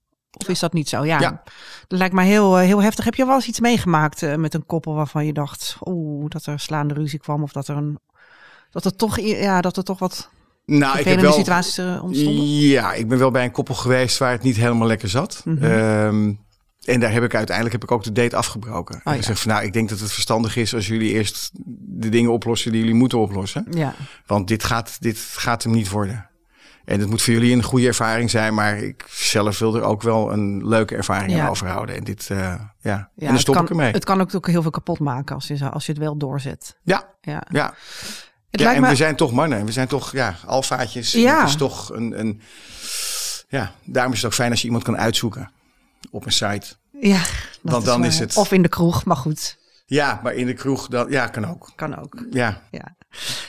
Of 0.40 0.48
is 0.48 0.58
dat 0.58 0.72
niet 0.72 0.88
zo? 0.88 1.04
Ja. 1.04 1.20
Ja. 1.20 1.42
Dat 1.86 1.98
lijkt 1.98 2.14
mij 2.14 2.26
heel, 2.26 2.58
eh, 2.58 2.64
heel 2.66 2.82
heftig. 2.82 3.04
Heb 3.04 3.14
je 3.14 3.26
wel 3.26 3.34
eens 3.34 3.46
iets 3.48 3.60
meegemaakt 3.60 4.22
eh, 4.22 4.34
met 4.34 4.54
een 4.54 4.66
koppel 4.66 4.94
waarvan 4.94 5.26
je 5.26 5.32
dacht, 5.32 5.76
oeh, 5.84 6.28
dat 6.28 6.46
er 6.46 6.60
slaande 6.60 6.94
ruzie 6.94 7.18
kwam 7.18 7.42
of 7.42 7.52
dat 7.52 7.68
er 7.68 7.76
een, 7.76 7.98
dat 8.70 8.84
er 8.84 8.96
toch, 8.96 9.20
ja, 9.20 9.60
dat 9.60 9.76
er 9.76 9.84
toch 9.84 9.98
wat 9.98 10.30
nou, 10.64 10.98
ik 10.98 11.04
heb 11.04 11.20
wel. 11.20 11.32
situaties 11.32 11.78
eh, 11.78 12.02
ontstonden? 12.04 12.48
Ja, 12.48 12.92
ik 12.92 13.08
ben 13.08 13.18
wel 13.18 13.30
bij 13.30 13.44
een 13.44 13.50
koppel 13.50 13.74
geweest 13.74 14.18
waar 14.18 14.30
het 14.32 14.42
niet 14.42 14.56
helemaal 14.56 14.86
lekker 14.86 15.08
zat. 15.08 15.42
Mhm. 15.44 15.64
Ehm, 15.64 16.32
en 16.88 17.00
daar 17.00 17.12
heb 17.12 17.22
ik 17.22 17.34
uiteindelijk 17.34 17.74
heb 17.74 17.84
ik 17.84 17.92
ook 17.96 18.02
de 18.04 18.12
date 18.12 18.36
afgebroken. 18.36 18.94
en 18.94 19.00
Oh, 19.04 19.12
ja. 19.12 19.18
ik 19.18 19.24
zeg 19.24 19.38
van 19.40 19.50
nou, 19.52 19.64
ik 19.64 19.72
denk 19.72 19.88
dat 19.88 20.00
het 20.00 20.12
verstandig 20.12 20.56
is 20.56 20.74
als 20.74 20.86
jullie 20.86 21.12
eerst 21.12 21.50
de 21.78 22.08
dingen 22.08 22.30
oplossen 22.32 22.72
die 22.72 22.80
jullie 22.80 22.94
moeten 22.96 23.18
oplossen. 23.18 23.66
Ja. 23.70 23.94
Want 24.26 24.48
dit 24.48 24.64
gaat, 24.64 24.96
dit 25.00 25.18
gaat 25.18 25.62
hem 25.62 25.72
niet 25.72 25.88
worden. 25.90 26.26
En 26.84 27.00
het 27.00 27.08
moet 27.08 27.22
voor 27.22 27.32
jullie 27.32 27.52
een 27.52 27.62
goede 27.62 27.86
ervaring 27.86 28.30
zijn, 28.30 28.54
maar 28.54 28.76
ik 28.78 29.04
zelf 29.10 29.58
wil 29.58 29.76
er 29.76 29.82
ook 29.82 30.02
wel 30.02 30.32
een 30.32 30.68
leuke 30.68 30.96
ervaring 30.96 31.32
Ja. 31.32 31.42
aan 31.44 31.48
overhouden. 31.50 31.96
En 31.96 32.04
dit, 32.04 32.30
eh, 32.30 32.38
ja, 32.38 32.70
Ja, 32.80 33.10
en 33.18 33.26
dan 33.28 33.38
stop 33.38 33.54
kan, 33.54 33.64
ik 33.64 33.70
ermee. 33.70 33.92
Het 33.92 34.04
kan 34.04 34.20
ook, 34.20 34.46
heel 34.46 34.62
veel 34.62 34.70
kapot 34.70 34.98
maken 34.98 35.34
als 35.34 35.46
je, 35.46 35.70
als 35.70 35.86
je 35.86 35.92
het 35.92 36.00
wel 36.00 36.16
doorzet. 36.16 36.76
ja, 36.82 37.14
Ja. 37.20 37.42
ja. 37.50 37.74
Het 38.50 38.60
ja 38.60 38.66
lijkt 38.66 38.76
en 38.76 38.82
me, 38.84 38.88
we 38.88 38.96
zijn 38.96 39.16
toch 39.16 39.32
mannen. 39.32 39.64
We 39.64 39.72
zijn 39.72 39.86
toch, 39.88 40.12
ja, 40.12 40.34
alfaatjes. 40.46 41.12
Ja. 41.12 41.38
Het 41.40 41.48
is 41.48 41.56
toch 41.56 41.92
een, 41.94 42.18
een, 42.18 42.40
ja, 43.48 43.72
daarom 43.84 44.12
is 44.12 44.18
het 44.18 44.26
ook 44.26 44.34
fijn 44.36 44.50
als 44.50 44.60
je 44.60 44.66
iemand 44.66 44.84
kan 44.84 44.96
uitzoeken 44.96 45.50
op 46.10 46.26
een 46.26 46.32
site. 46.32 46.66
ja, 47.00 47.18
dat 47.62 47.72
Want 47.72 47.84
dan 47.84 48.04
is 48.04 48.18
het- 48.18 48.36
Of 48.36 48.52
in 48.52 48.62
de 48.62 48.68
kroeg, 48.68 49.04
maar 49.04 49.16
goed, 49.16 49.56
Ja, 49.86 50.20
maar 50.22 50.34
in 50.34 50.46
de 50.46 50.52
kroeg, 50.52 50.88
dan, 50.88 51.10
ja, 51.10 51.26
kan 51.26 51.44
ook. 51.46 51.72
kan 51.76 51.98
ook. 51.98 52.22
Ja, 52.30 52.62
Ja. 52.70 52.96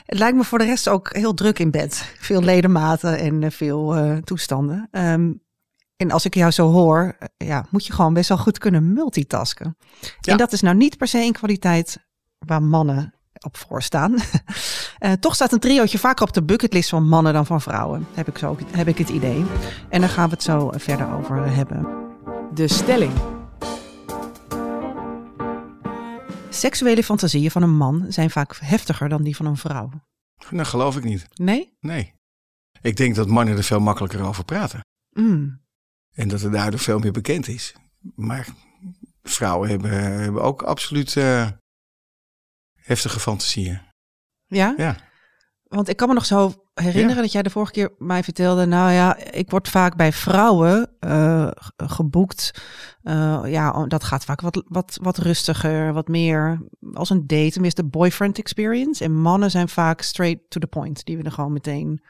Het 0.05 0.17
lijkt 0.19 0.38
me 0.38 0.43
voor 0.43 0.57
de 0.57 0.65
rest 0.65 0.88
ook 0.88 1.15
heel 1.15 1.33
druk 1.33 1.59
in 1.59 1.71
bed. 1.71 2.13
Veel 2.19 2.41
ledematen 2.41 3.17
en 3.19 3.43
eh, 3.43 3.51
veel 3.51 3.95
eh, 3.95 4.17
toestanden. 4.17 4.88
Ehm, 4.91 5.31
en 5.95 6.12
als 6.12 6.25
ik 6.25 6.33
jou 6.35 6.51
zo 6.51 6.71
hoor, 6.71 7.15
eh, 7.19 7.47
ja, 7.47 7.65
moet 7.69 7.85
je 7.85 7.93
gewoon 7.93 8.13
best 8.13 8.29
wel 8.29 8.38
goed 8.38 8.57
kunnen 8.57 8.93
multitasken. 8.93 9.77
Ja. 10.19 10.31
En 10.31 10.38
dat 10.38 10.51
is 10.53 10.62
nou 10.62 10.75
niet 10.75 10.97
per 10.97 11.07
se 11.07 11.17
een 11.17 11.31
kwaliteit 11.33 11.97
waar 12.38 12.63
mannen 12.63 13.13
op 13.45 13.57
voorstaan. 13.57 14.15
Eh 14.99 15.12
toch 15.12 15.35
staat 15.35 15.51
een 15.51 15.59
triootje 15.59 15.97
vaker 15.99 16.27
op 16.27 16.33
de 16.33 16.43
bucketlist 16.43 16.89
van 16.89 17.07
mannen 17.07 17.33
dan 17.33 17.45
van 17.45 17.62
vrouwen. 17.62 18.07
Heb 18.13 18.27
ik, 18.27 18.38
zo, 18.38 18.57
heb 18.71 18.88
ik 18.88 18.97
het 18.97 19.09
idee. 19.09 19.45
En 19.89 19.99
daar 20.01 20.09
gaan 20.09 20.29
we 20.29 20.33
het 20.33 20.43
zo 20.43 20.71
verder 20.75 21.13
over 21.13 21.53
hebben. 21.55 22.09
De 22.53 22.67
stelling. 22.67 23.13
Seksuele 26.49 27.03
fantasieën 27.03 27.51
van 27.51 27.63
een 27.63 27.77
man 27.77 28.05
zijn 28.09 28.29
vaak 28.29 28.55
heftiger 28.55 29.09
dan 29.09 29.23
die 29.23 29.35
van 29.35 29.45
een 29.45 29.57
vrouw. 29.57 29.89
dat 30.51 30.67
geloof 30.67 30.97
ik 30.97 31.03
niet. 31.03 31.27
Nee? 31.33 31.77
Nee. 31.79 32.13
Ik 32.81 32.95
denk 32.95 33.15
dat 33.15 33.27
mannen 33.27 33.57
er 33.57 33.63
veel 33.63 33.79
makkelijker 33.79 34.23
over 34.25 34.45
praten. 34.45 34.79
Mm. 35.09 35.62
En 36.15 36.27
dat 36.27 36.41
er 36.41 36.51
daardoor 36.51 36.79
veel 36.79 36.99
meer 36.99 37.12
bekend 37.12 37.47
is. 37.47 37.75
Maar 38.15 38.47
vrouwen 39.21 39.69
hebben, 39.69 39.91
hebben 40.21 40.41
ook 40.41 40.62
absoluut 40.62 41.17
eh, 41.17 41.49
heftige 42.73 43.19
fantasieën. 43.19 43.81
Ja? 44.45 44.73
Ja. 44.77 44.97
Want 45.63 45.88
ik 45.88 45.97
kan 45.97 46.07
me 46.07 46.13
nog 46.13 46.25
zo 46.25 46.68
herinneren 46.81 47.15
Ja. 47.15 47.21
dat 47.21 47.31
jij 47.31 47.41
de 47.41 47.49
vorige 47.49 47.71
keer 47.71 47.89
mij 47.97 48.23
vertelde. 48.23 48.65
Nou 48.65 48.91
ja, 48.91 49.17
ik 49.31 49.49
word 49.49 49.67
vaak 49.69 49.95
bij 49.95 50.11
vrouwen 50.11 50.89
eh, 50.99 51.47
ge- 51.55 51.71
geboekt. 51.77 52.61
Eh, 53.03 53.41
ja, 53.45 53.71
oh, 53.71 53.87
dat 53.87 54.03
gaat 54.03 54.25
vaak 54.25 54.41
wat, 54.41 54.63
wat, 54.67 54.99
wat 55.01 55.17
rustiger, 55.17 55.93
wat 55.93 56.07
meer 56.07 56.61
als 56.93 57.09
een 57.09 57.27
date. 57.27 57.51
Tenminste, 57.51 57.83
boyfriend 57.83 58.37
experience. 58.39 59.03
En 59.03 59.13
mannen 59.21 59.51
zijn 59.51 59.69
vaak 59.69 60.01
straight 60.01 60.39
to 60.49 60.59
the 60.59 60.67
point. 60.67 61.05
Die 61.05 61.15
willen 61.17 61.31
gewoon 61.31 61.53
meteen. 61.53 62.01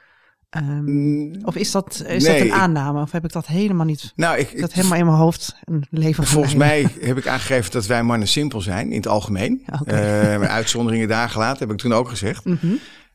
ehm, 0.49 0.83
Mm, 0.83 1.35
of 1.43 1.55
is 1.55 1.71
dat, 1.71 2.03
is 2.07 2.23
Nee, 2.23 2.37
dat 2.39 2.47
een 2.47 2.53
aanname? 2.61 3.01
Of 3.01 3.11
heb 3.11 3.23
ik 3.25 3.31
dat 3.31 3.47
helemaal 3.47 3.85
niet? 3.85 4.11
nou, 4.15 4.37
ik, 4.37 4.59
dat 4.61 4.73
helemaal 4.73 4.97
in 4.97 5.05
mijn 5.05 5.17
hoofd 5.17 5.55
een 5.63 5.85
leven 5.89 6.23
Volgens 6.23 6.55
mij 6.55 6.87
heb 6.99 7.17
ik 7.17 7.27
aangegeven 7.27 7.71
dat 7.71 7.85
wij 7.85 8.03
mannen 8.03 8.27
simpel 8.27 8.61
zijn 8.61 8.89
in 8.91 8.97
het 8.97 9.07
algemeen. 9.07 9.63
Eh, 9.85 10.41
uitzonderingen 10.41 11.07
daar 11.07 11.29
gelaten, 11.29 11.59
heb 11.59 11.71
ik 11.71 11.77
toen 11.81 11.93
ook 11.93 12.09
gezegd. 12.09 12.45
Mhm. 12.45 12.67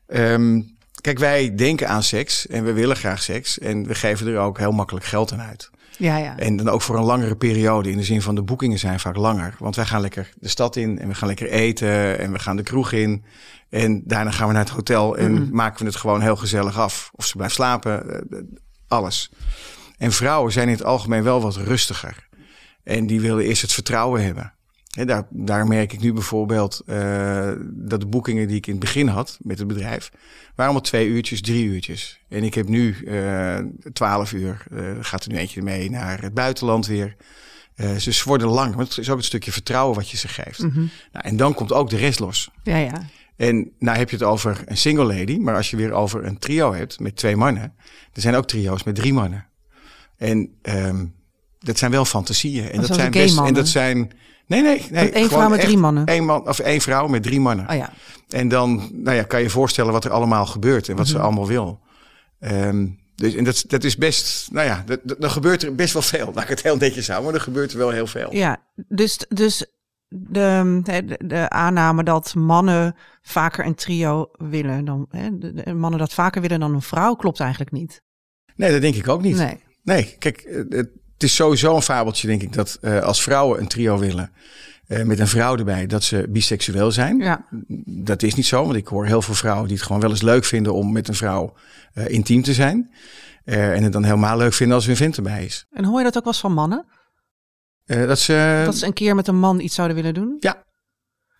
Ehm, 0.07 0.61
kijk, 1.05 1.19
wij 1.19 1.55
denken 1.55 1.87
aan 1.87 2.03
seks 2.03 2.47
en 2.47 2.63
we 2.63 2.73
willen 2.73 2.95
graag 2.95 3.23
seks. 3.23 3.59
En 3.59 3.87
we 3.87 3.95
geven 3.95 4.27
er 4.27 4.37
ook 4.39 4.57
heel 4.57 4.71
makkelijk 4.71 5.05
geld 5.05 5.31
aan 5.33 5.41
uit. 5.41 5.69
Ja, 5.97 6.17
ja. 6.17 6.37
En 6.37 6.55
dan 6.55 6.69
ook 6.69 6.81
voor 6.81 6.97
een 6.97 7.03
langere 7.03 7.35
periode. 7.35 7.91
In 7.91 7.97
de 7.97 8.03
zin 8.03 8.21
van 8.21 8.35
de 8.35 8.41
boekingen 8.43 8.79
zijn 8.79 8.99
vaak 8.99 9.15
langer. 9.15 9.55
Want 9.59 9.75
wij 9.75 9.85
gaan 9.85 10.01
lekker 10.01 10.29
de 10.39 10.47
stad 10.47 10.75
in 10.75 10.99
en 10.99 11.07
we 11.07 11.15
gaan 11.15 11.27
lekker 11.27 11.49
eten 11.49 12.19
en 12.19 12.31
we 12.31 12.39
gaan 12.39 12.55
de 12.55 12.63
kroeg 12.63 12.91
in. 12.91 13.23
En 13.69 14.01
daarna 14.05 14.31
gaan 14.31 14.47
we 14.47 14.53
naar 14.53 14.63
het 14.63 14.73
hotel 14.73 15.17
en 15.17 15.31
Mhm. 15.33 15.55
maken 15.55 15.79
we 15.79 15.85
het 15.85 15.95
gewoon 15.95 16.21
heel 16.21 16.35
gezellig 16.35 16.79
af. 16.79 17.09
Of 17.13 17.25
ze 17.25 17.35
blijft 17.35 17.55
slapen, 17.55 18.09
eh, 18.09 18.37
eh, 18.39 18.43
alles. 18.87 19.31
En 19.97 20.11
vrouwen 20.11 20.51
zijn 20.51 20.67
in 20.67 20.73
het 20.73 20.83
algemeen 20.83 21.23
wel 21.23 21.41
wat 21.41 21.55
rustiger. 21.55 22.27
En 22.83 23.07
die 23.07 23.21
willen 23.21 23.43
eerst 23.45 23.61
het 23.61 23.73
vertrouwen 23.73 24.23
hebben. 24.23 24.53
Hè, 24.95 25.05
daar, 25.05 25.27
daar 25.29 25.67
merk 25.67 25.93
ik 25.93 25.99
nu 25.99 26.13
bijvoorbeeld 26.13 26.81
eh, 26.85 27.51
dat 27.61 27.99
de 27.99 28.05
boekingen 28.05 28.47
die 28.47 28.57
ik 28.57 28.67
in 28.67 28.71
het 28.71 28.81
begin 28.81 29.07
had 29.07 29.37
met 29.41 29.59
het 29.59 29.67
bedrijf, 29.67 30.11
waren 30.11 30.63
allemaal 30.71 30.81
twee 30.81 31.07
uurtjes, 31.07 31.41
drie 31.41 31.65
uurtjes. 31.65 32.19
En 32.29 32.43
ik 32.43 32.53
heb 32.53 32.67
nu 32.67 32.95
eh 33.05 33.59
twaalf 33.93 34.33
uur. 34.33 34.65
Eh, 34.71 34.83
gaat 35.01 35.25
er 35.25 35.31
nu 35.31 35.37
eentje 35.37 35.61
mee 35.61 35.89
naar 35.89 36.21
het 36.21 36.33
buitenland 36.33 36.87
weer. 36.87 37.15
Ze 37.97 38.21
worden 38.25 38.47
lang. 38.47 38.75
Maar 38.75 38.85
het 38.85 38.97
is 38.97 39.09
ook 39.09 39.17
een 39.17 39.23
stukje 39.23 39.51
vertrouwen 39.51 39.95
wat 39.95 40.09
je 40.09 40.17
ze 40.17 40.27
geeft. 40.27 40.59
Mhm. 40.59 40.79
Nou, 41.11 41.25
en 41.25 41.37
dan 41.37 41.53
komt 41.53 41.73
ook 41.73 41.89
de 41.89 41.97
rest 41.97 42.19
los. 42.19 42.49
Ja, 42.63 42.77
ja. 42.77 43.05
En 43.35 43.71
nou 43.79 43.97
heb 43.97 44.09
je 44.09 44.15
het 44.15 44.25
over 44.25 44.63
een 44.65 44.77
single 44.77 45.05
lady, 45.05 45.37
maar 45.37 45.55
als 45.55 45.69
je 45.69 45.77
weer 45.77 45.91
over 45.91 46.25
een 46.25 46.37
trio 46.37 46.73
hebt 46.73 46.99
met 46.99 47.15
twee 47.15 47.35
mannen, 47.35 47.73
er 48.13 48.21
zijn 48.21 48.35
ook 48.35 48.47
trio's 48.47 48.83
met 48.83 48.95
drie 48.95 49.13
mannen. 49.13 49.47
En 50.17 50.49
ehm, 50.61 51.05
dat 51.59 51.77
zijn 51.77 51.91
wel 51.91 52.05
fantasieën. 52.05 52.69
En 52.69 52.81
dat 52.81 52.95
zijn 52.95 53.11
best. 53.11 53.37
En 53.37 53.53
dat 53.53 53.67
zijn. 53.67 54.11
Nee, 54.47 54.61
nee, 54.61 54.85
nee. 54.91 55.17
Eén 55.17 55.29
vrouw 55.29 55.49
met 55.49 55.61
drie 55.61 55.77
mannen? 55.77 56.05
Één 56.05 56.25
man 56.25 56.47
of 56.47 56.59
één 56.59 56.81
vrouw 56.81 57.07
met 57.07 57.23
drie 57.23 57.39
mannen. 57.39 57.69
Oh 57.69 57.75
ja. 57.75 57.93
En 58.29 58.47
dan 58.47 58.89
nou 58.93 59.15
ja, 59.15 59.23
kan 59.23 59.41
je 59.41 59.49
voorstellen 59.49 59.91
wat 59.91 60.05
er 60.05 60.11
allemaal 60.11 60.45
gebeurt 60.45 60.89
en 60.89 60.95
wat 60.95 61.05
Mhm. 61.05 61.15
ze 61.15 61.21
allemaal 61.21 61.47
wil. 61.47 61.79
Ehm, 62.39 62.87
Dus, 63.15 63.35
en 63.35 63.43
dat, 63.43 63.63
dat 63.67 63.83
is 63.83 63.97
best, 63.97 64.51
nou 64.51 64.67
ja, 64.67 64.83
dan 65.17 65.29
gebeurt 65.29 65.63
er 65.63 65.75
best 65.75 65.93
wel 65.93 66.01
veel. 66.01 66.31
Laat 66.33 66.43
ik 66.43 66.49
het 66.49 66.61
heel 66.63 66.77
netjes 66.77 67.07
houden, 67.07 67.25
maar 67.31 67.39
er 67.39 67.45
gebeurt 67.45 67.71
er 67.71 67.77
wel 67.77 67.89
heel 67.89 68.07
veel. 68.07 68.33
Ja, 68.35 68.57
dus, 68.87 69.25
dus 69.29 69.65
de, 70.07 70.79
de, 70.83 71.17
de 71.25 71.49
aanname 71.49 72.03
dat 72.03 72.35
mannen 72.35 72.95
vaker 73.21 73.65
een 73.65 73.75
trio 73.75 74.29
willen 74.37 74.85
dan 74.85 75.05
hè, 75.09 75.37
de, 75.37 75.73
mannen 75.73 75.99
dat 75.99 76.13
vaker 76.13 76.41
willen 76.41 76.59
dan 76.59 76.73
een 76.73 76.81
vrouw 76.81 77.13
klopt 77.15 77.39
eigenlijk 77.39 77.71
niet. 77.71 78.01
Nee, 78.55 78.71
dat 78.71 78.81
denk 78.81 78.95
ik 78.95 79.07
ook 79.07 79.21
niet. 79.21 79.35
Nee. 79.37 79.63
Nee, 79.83 80.15
kijk, 80.19 80.37
eh, 80.37 80.83
het 81.15 81.23
is 81.23 81.35
sowieso 81.35 81.75
een 81.75 81.81
fabeltje, 81.81 82.27
denk 82.27 82.41
ik, 82.41 82.53
dat 82.53 82.77
uh, 82.81 83.01
als 83.01 83.21
vrouwen 83.21 83.59
een 83.59 83.67
trio 83.67 83.97
willen. 83.97 84.31
Uh, 84.87 85.03
met 85.03 85.19
een 85.19 85.27
vrouw 85.27 85.57
erbij, 85.57 85.85
dat 85.85 86.03
ze 86.03 86.25
biseksueel 86.29 86.91
zijn. 86.91 87.17
Ja. 87.17 87.45
Dat 87.85 88.23
is 88.23 88.35
niet 88.35 88.45
zo, 88.45 88.63
want 88.63 88.75
ik 88.75 88.87
hoor 88.87 89.05
heel 89.05 89.21
veel 89.21 89.33
vrouwen 89.33 89.67
die 89.67 89.75
het 89.75 89.85
gewoon 89.85 90.01
wel 90.01 90.09
eens 90.09 90.21
leuk 90.21 90.43
vinden 90.45 90.73
om 90.73 90.91
met 90.91 91.07
een 91.07 91.15
vrouw 91.15 91.53
uh, 91.93 92.07
intiem 92.07 92.43
te 92.43 92.53
zijn. 92.53 92.91
en 93.43 93.83
het 93.83 93.93
dan 93.93 94.03
helemaal 94.03 94.37
leuk 94.37 94.53
vinden 94.53 94.75
als 94.75 94.85
er 94.85 94.91
een 94.91 94.97
vent 94.97 95.17
erbij 95.17 95.45
is. 95.45 95.65
En 95.71 95.85
hoor 95.85 95.97
je 95.97 96.03
dat 96.03 96.17
ook 96.17 96.23
wel 96.23 96.33
eens 96.33 96.41
van 96.41 96.53
mannen? 96.53 96.85
dat, 97.85 98.19
ze, 98.19 98.61
dat 98.65 98.75
ze 98.75 98.85
een 98.85 98.93
keer 98.93 99.15
met 99.15 99.27
een 99.27 99.39
man 99.39 99.59
iets 99.59 99.75
zouden 99.75 99.95
willen 99.95 100.13
doen? 100.13 100.35
Ja, 100.39 100.63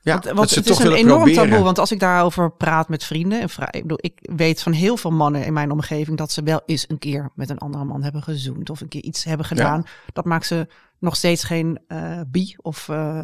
ja, 0.05 0.19
want, 0.19 0.37
want 0.37 0.55
het 0.55 0.69
is 0.69 0.79
een 0.79 0.91
enorm 0.91 1.23
proberen. 1.23 1.49
taboe. 1.49 1.63
Want 1.63 1.79
als 1.79 1.91
ik 1.91 1.99
daarover 1.99 2.51
praat 2.51 2.89
met 2.89 3.03
vrienden. 3.03 3.39
En 3.39 3.49
ik, 3.71 3.81
bedoel, 3.81 3.97
ik 4.01 4.19
weet 4.21 4.61
van 4.61 4.71
heel 4.71 4.97
veel 4.97 5.11
mannen 5.11 5.45
in 5.45 5.53
mijn 5.53 5.71
omgeving 5.71 6.17
dat 6.17 6.31
ze 6.31 6.43
wel 6.43 6.61
eens 6.65 6.85
een 6.89 6.97
keer 6.97 7.31
met 7.35 7.49
een 7.49 7.57
andere 7.57 7.83
man 7.83 8.03
hebben 8.03 8.23
gezoend. 8.23 8.69
Of 8.69 8.81
een 8.81 8.87
keer 8.87 9.03
iets 9.03 9.23
hebben 9.23 9.45
gedaan. 9.45 9.81
Ja. 9.85 10.11
Dat 10.13 10.25
maakt 10.25 10.45
ze 10.45 10.67
nog 10.99 11.15
steeds 11.15 11.43
geen 11.43 11.79
uh, 11.87 12.19
bi. 12.27 12.55
Of, 12.57 12.87
uh, 12.87 13.21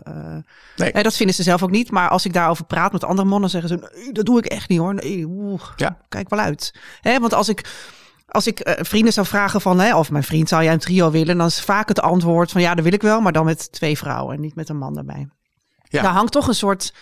nee. 0.76 0.92
nee. 0.92 1.04
dat 1.04 1.16
vinden 1.16 1.36
ze 1.36 1.44
zelf 1.44 1.64
ook 1.64 1.72
niet. 1.72 1.92
Maar 1.92 2.10
als 2.10 2.26
ik 2.26 2.34
daarover 2.34 2.66
praat 2.66 2.92
met 2.92 3.04
andere 3.04 3.28
mannen, 3.28 3.50
zeggen 3.50 3.70
ze: 3.70 3.92
nee, 3.96 4.12
dat 4.12 4.26
doe 4.26 4.38
ik 4.38 4.46
echt 4.46 4.70
niet 4.70 4.80
hoor. 4.80 4.94
Nee, 4.94 5.26
oeh, 5.28 5.62
ja. 5.76 5.98
kijk 6.10 6.30
wel 6.30 6.40
uit. 6.40 6.74
Hè, 7.02 7.20
want 7.20 7.34
als 7.34 7.50
ik. 7.50 7.90
Als 8.28 8.48
ik 8.48 8.68
uh, 8.68 8.74
vrienden 8.78 9.14
zou 9.14 9.28
vragen 9.28 9.62
van, 9.62 9.80
hè, 9.80 9.96
of 9.96 10.12
mijn 10.12 10.24
vriend 10.24 10.50
zou 10.50 10.64
jij 10.64 10.74
een 10.74 10.80
trio 10.80 11.12
willen, 11.12 11.38
dan 11.38 11.48
is 11.48 11.62
vaak 11.62 11.88
het 11.88 12.02
antwoord 12.02 12.52
van 12.52 12.62
ja, 12.62 12.76
dat 12.76 12.84
wil 12.84 12.94
ik 12.94 13.02
wel, 13.02 13.22
maar 13.22 13.32
dan 13.32 13.46
met 13.46 13.72
twee 13.72 13.98
vrouwen 13.98 14.36
en 14.36 14.42
niet 14.42 14.56
met 14.56 14.70
een 14.70 14.78
man 14.78 14.98
erbij. 14.98 15.28
Ja. 15.92 16.02
Daar 16.02 16.14
hangt 16.14 16.32
toch 16.32 16.48
een 16.48 16.54
soort, 16.56 16.94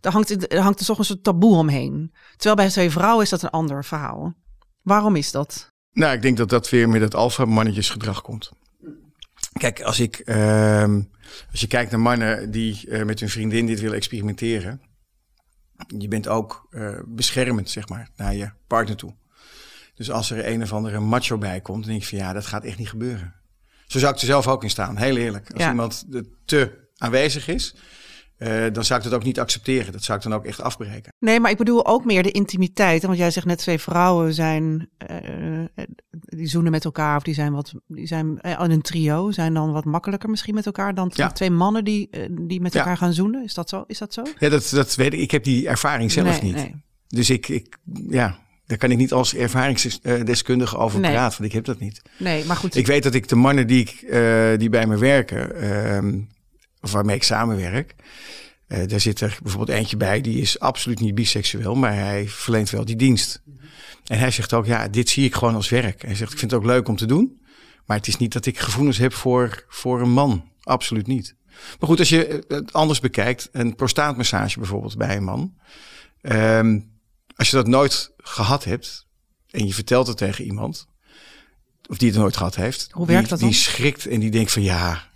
daar 0.00 0.12
hangt, 0.12 0.52
er 0.52 0.60
hangt 0.60 0.80
er 0.80 0.86
toch 0.86 0.98
een 0.98 1.04
soort 1.04 1.24
taboe 1.24 1.56
omheen. 1.56 2.12
Terwijl 2.30 2.54
bij 2.54 2.68
twee 2.68 2.90
vrouwen 2.90 3.22
is 3.24 3.30
dat 3.30 3.42
een 3.42 3.50
ander 3.50 3.84
verhaal. 3.84 4.34
Waarom 4.82 5.16
is 5.16 5.30
dat? 5.30 5.72
Nou, 5.92 6.14
ik 6.14 6.22
denk 6.22 6.36
dat 6.36 6.48
dat 6.48 6.70
weer 6.70 6.88
met 6.88 7.00
het 7.00 7.14
alfa-mannetjesgedrag 7.14 8.22
komt. 8.22 8.50
Kijk, 9.52 9.82
als 9.82 10.00
ik, 10.00 10.22
uh, 10.24 10.82
als 11.50 11.60
je 11.60 11.66
kijkt 11.66 11.90
naar 11.90 12.00
mannen 12.00 12.50
die 12.50 12.86
uh, 12.86 13.04
met 13.04 13.20
hun 13.20 13.28
vriendin 13.28 13.66
dit 13.66 13.80
willen 13.80 13.96
experimenteren, 13.96 14.80
je 15.98 16.08
bent 16.08 16.28
ook 16.28 16.66
uh, 16.70 16.98
beschermend, 17.06 17.70
zeg 17.70 17.88
maar, 17.88 18.08
naar 18.16 18.34
je 18.34 18.50
partner 18.66 18.96
toe. 18.96 19.14
Dus 19.94 20.10
als 20.10 20.30
er 20.30 20.46
een 20.46 20.62
of 20.62 20.72
andere 20.72 21.00
macho 21.00 21.38
bij 21.38 21.60
komt, 21.60 21.80
dan 21.82 21.90
denk 21.90 22.02
ik 22.02 22.08
van 22.08 22.18
ja, 22.18 22.32
dat 22.32 22.46
gaat 22.46 22.64
echt 22.64 22.78
niet 22.78 22.88
gebeuren. 22.88 23.34
Zo 23.86 23.98
zou 23.98 24.14
ik 24.14 24.20
er 24.20 24.26
zelf 24.26 24.46
ook 24.46 24.62
in 24.62 24.70
staan, 24.70 24.96
heel 24.96 25.16
eerlijk. 25.16 25.50
Als 25.52 25.62
Ja. 25.62 25.68
iemand 25.70 26.04
te 26.44 26.88
aanwezig 26.96 27.48
is, 27.48 27.74
uh, 28.38 28.64
dan 28.72 28.84
zou 28.84 28.98
ik 28.98 29.04
dat 29.04 29.14
ook 29.14 29.24
niet 29.24 29.40
accepteren. 29.40 29.92
Dat 29.92 30.02
zou 30.02 30.18
ik 30.18 30.24
dan 30.24 30.34
ook 30.34 30.44
echt 30.44 30.60
afbreken. 30.60 31.12
Nee, 31.18 31.40
maar 31.40 31.50
ik 31.50 31.56
bedoel 31.56 31.86
ook 31.86 32.04
meer 32.04 32.22
de 32.22 32.30
intimiteit. 32.30 33.02
Want 33.02 33.18
jij 33.18 33.30
zegt 33.30 33.46
net 33.46 33.58
twee 33.58 33.78
vrouwen 33.78 34.34
zijn, 34.34 34.88
uh, 35.10 35.64
die 36.10 36.46
zoenen 36.46 36.70
met 36.72 36.84
elkaar 36.84 37.16
of 37.16 37.22
die 37.22 37.34
zijn 37.34 37.52
wat, 37.52 37.72
die 37.86 38.06
zijn 38.06 38.38
uh, 38.42 38.54
een 38.58 38.82
trio, 38.82 39.30
zijn 39.30 39.54
dan 39.54 39.72
wat 39.72 39.84
makkelijker 39.84 40.30
misschien 40.30 40.54
met 40.54 40.66
elkaar 40.66 40.94
dan 40.94 41.10
Ja. 41.14 41.32
twee 41.32 41.50
mannen 41.50 41.84
die, 41.84 42.10
die 42.30 42.60
met 42.60 42.72
Ja. 42.72 42.78
elkaar 42.78 42.96
gaan 42.96 43.12
zoenen. 43.12 43.44
Is 43.44 43.54
dat 43.54 43.68
zo? 43.68 43.84
Is 43.86 43.98
dat 43.98 44.14
zo? 44.14 44.22
Ja, 44.38 44.48
dat, 44.48 44.70
dat 44.74 44.94
weet 44.94 45.12
ik. 45.12 45.20
Ik 45.20 45.30
heb 45.30 45.44
die 45.44 45.68
ervaring 45.68 46.12
zelf 46.12 46.42
nee, 46.42 46.52
niet. 46.52 46.54
Nee. 46.54 46.74
Dus 47.06 47.30
ik, 47.30 47.48
ik, 47.48 47.76
ja, 48.08 48.38
daar 48.66 48.78
kan 48.78 48.90
ik 48.90 48.96
niet 48.96 49.12
als 49.12 49.34
ervaringsdeskundige 49.34 50.76
over 50.76 51.00
Nee. 51.00 51.12
praten, 51.12 51.38
want 51.38 51.50
ik 51.50 51.56
heb 51.56 51.64
dat 51.64 51.78
niet. 51.78 52.02
nee, 52.18 52.44
maar 52.44 52.56
goed. 52.56 52.74
Ik 52.74 52.86
weet 52.86 53.02
dat 53.02 53.14
ik 53.14 53.28
de 53.28 53.36
mannen 53.36 53.66
die, 53.66 53.80
ik, 53.80 54.02
uh, 54.02 54.58
die 54.58 54.68
bij 54.68 54.86
me 54.86 54.98
werken, 54.98 55.64
uh, 56.14 56.22
of 56.80 56.92
waarmee 56.92 57.16
ik 57.16 57.22
samenwerk, 57.22 57.94
uh, 58.68 58.86
daar 58.86 59.00
zit 59.00 59.20
er 59.20 59.38
bijvoorbeeld 59.42 59.78
eentje 59.78 59.96
bij, 59.96 60.20
die 60.20 60.40
is 60.40 60.60
absoluut 60.60 61.00
niet 61.00 61.14
biseksueel, 61.14 61.74
maar 61.74 61.94
hij 61.94 62.28
verleent 62.28 62.70
wel 62.70 62.84
die 62.84 62.96
dienst. 62.96 63.42
En 64.06 64.18
hij 64.18 64.30
zegt 64.30 64.52
ook, 64.52 64.66
ja, 64.66 64.88
dit 64.88 65.08
zie 65.08 65.24
ik 65.24 65.34
gewoon 65.34 65.54
als 65.54 65.68
werk. 65.68 66.02
Hij 66.02 66.14
zegt, 66.14 66.32
ik 66.32 66.38
vind 66.38 66.50
het 66.50 66.60
ook 66.60 66.66
leuk 66.66 66.88
om 66.88 66.96
te 66.96 67.06
doen, 67.06 67.40
maar 67.84 67.96
het 67.96 68.06
is 68.06 68.16
niet 68.16 68.32
dat 68.32 68.46
ik 68.46 68.58
gevoelens 68.58 68.98
heb 68.98 69.12
voor, 69.12 69.64
voor 69.68 70.00
een 70.00 70.10
man. 70.10 70.50
Absoluut 70.62 71.06
niet. 71.06 71.36
Maar 71.78 71.88
goed, 71.88 71.98
als 71.98 72.08
je 72.08 72.44
het 72.48 72.72
anders 72.72 73.00
bekijkt, 73.00 73.48
een 73.52 73.74
prostaatmassage 73.74 74.58
bijvoorbeeld 74.58 74.96
bij 74.96 75.16
een 75.16 75.24
man. 75.24 75.54
Um, 76.22 76.94
als 77.36 77.50
je 77.50 77.56
dat 77.56 77.66
nooit 77.66 78.12
gehad 78.16 78.64
hebt 78.64 79.06
en 79.50 79.66
je 79.66 79.74
vertelt 79.74 80.06
het 80.06 80.16
tegen 80.16 80.44
iemand, 80.44 80.88
of 81.88 81.98
die 81.98 82.10
het 82.10 82.18
nooit 82.18 82.36
gehad 82.36 82.54
heeft, 82.54 82.88
Hoe 82.90 83.06
werkt 83.06 83.20
die, 83.20 83.30
dat 83.30 83.40
dan? 83.40 83.48
die 83.48 83.58
schrikt 83.58 84.06
en 84.06 84.20
die 84.20 84.30
denkt 84.30 84.52
van 84.52 84.62
ja, 84.62 85.10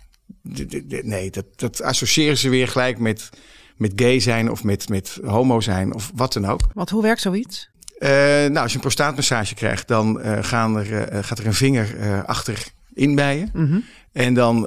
nee, 1.03 1.31
dat, 1.31 1.45
dat 1.55 1.81
associëren 1.81 2.37
ze 2.37 2.49
weer 2.49 2.67
gelijk 2.67 2.99
met, 2.99 3.29
met 3.77 3.91
gay 3.95 4.19
zijn 4.19 4.51
of 4.51 4.63
met, 4.63 4.89
met 4.89 5.19
homo 5.25 5.59
zijn 5.59 5.93
of 5.93 6.11
wat 6.15 6.33
dan 6.33 6.45
ook. 6.45 6.61
Want 6.73 6.89
hoe 6.89 7.01
werkt 7.01 7.21
zoiets? 7.21 7.69
Uh, 7.99 8.09
nou, 8.09 8.57
als 8.57 8.69
je 8.69 8.75
een 8.75 8.81
prostaatmassage 8.83 9.53
krijgt, 9.53 9.87
dan 9.87 10.19
uh, 10.21 10.37
gaan 10.41 10.77
er, 10.77 11.13
uh, 11.13 11.23
gaat 11.23 11.39
er 11.39 11.45
een 11.45 11.53
vinger 11.53 11.97
uh, 11.97 12.23
achterin 12.23 13.15
bij 13.15 13.37
je. 13.37 13.45
Mm 13.53 13.65
-hmm. 13.65 13.83
En 14.11 14.33
dan 14.33 14.61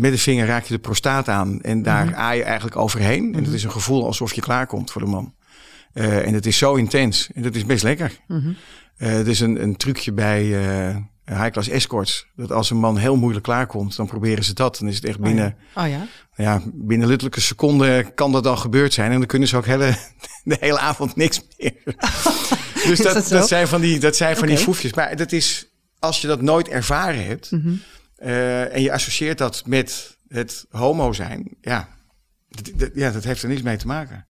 met 0.00 0.12
de 0.12 0.18
vinger 0.18 0.46
raak 0.46 0.64
je 0.64 0.74
de 0.74 0.80
prostaat 0.80 1.28
aan 1.28 1.60
en 1.60 1.82
daar 1.82 2.04
Mhm. 2.04 2.14
aai 2.14 2.38
je 2.38 2.44
eigenlijk 2.44 2.76
overheen. 2.76 3.34
En 3.34 3.44
dat 3.44 3.52
is 3.52 3.64
een 3.64 3.70
gevoel 3.70 4.06
alsof 4.06 4.32
je 4.34 4.40
klaarkomt 4.40 4.90
voor 4.90 5.02
de 5.02 5.08
man. 5.08 5.34
En 5.92 6.34
het 6.34 6.46
is 6.46 6.58
zo 6.58 6.74
intens 6.74 7.30
en 7.34 7.42
dat 7.42 7.54
is 7.54 7.66
best 7.66 7.82
lekker. 7.82 8.18
Mhm. 8.26 8.52
Het 8.96 9.26
is 9.26 9.40
een, 9.40 9.62
een 9.62 9.76
trucje 9.76 10.12
bij 10.12 10.44
high-class 11.34 11.68
escorts. 11.68 12.26
Dat 12.36 12.52
als 12.52 12.70
een 12.70 12.76
man 12.76 12.96
heel 12.96 13.16
moeilijk 13.16 13.44
klaarkomt, 13.44 13.96
dan 13.96 14.06
proberen 14.06 14.44
ze 14.44 14.54
dat. 14.54 14.78
Dan 14.78 14.88
is 14.88 14.94
het 14.94 15.04
echt 15.04 15.20
binnen, 15.20 15.56
Oh 15.74 15.88
ja. 15.88 16.06
ja, 16.34 16.62
binnen 16.64 17.08
luttelijke 17.08 17.40
seconden 17.40 18.14
kan 18.14 18.32
dat 18.32 18.44
dan 18.44 18.58
gebeurd 18.58 18.92
zijn. 18.94 19.10
En 19.12 19.18
dan 19.18 19.26
kunnen 19.26 19.48
ze 19.48 19.56
ook 19.56 19.66
hele, 19.66 19.96
de 20.44 20.56
hele 20.60 20.78
avond 20.78 21.16
niks 21.16 21.40
meer. 21.58 21.74
dus 22.88 22.98
dat, 22.98 23.28
dat 23.28 23.48
zijn 23.48 23.68
van 23.68 23.80
die, 23.80 23.98
dat 23.98 24.16
zijn 24.16 24.36
van 24.36 24.46
die 24.46 24.58
foefjes. 24.58 24.94
Maar 24.94 25.16
dat 25.16 25.32
is, 25.32 25.68
als 25.98 26.20
je 26.20 26.26
dat 26.26 26.40
nooit 26.42 26.68
ervaren 26.68 27.26
hebt 27.26 27.50
Mhm. 27.50 27.74
uh, 28.18 28.74
en 28.74 28.82
je 28.82 28.92
associeert 28.92 29.38
dat 29.38 29.62
met 29.66 30.16
het 30.28 30.66
homo 30.70 31.12
zijn, 31.12 31.56
ja, 31.60 31.88
ja, 32.94 33.10
dat 33.10 33.24
heeft 33.24 33.42
er 33.42 33.48
niets 33.48 33.62
mee 33.62 33.76
te 33.76 33.86
maken. 33.86 34.28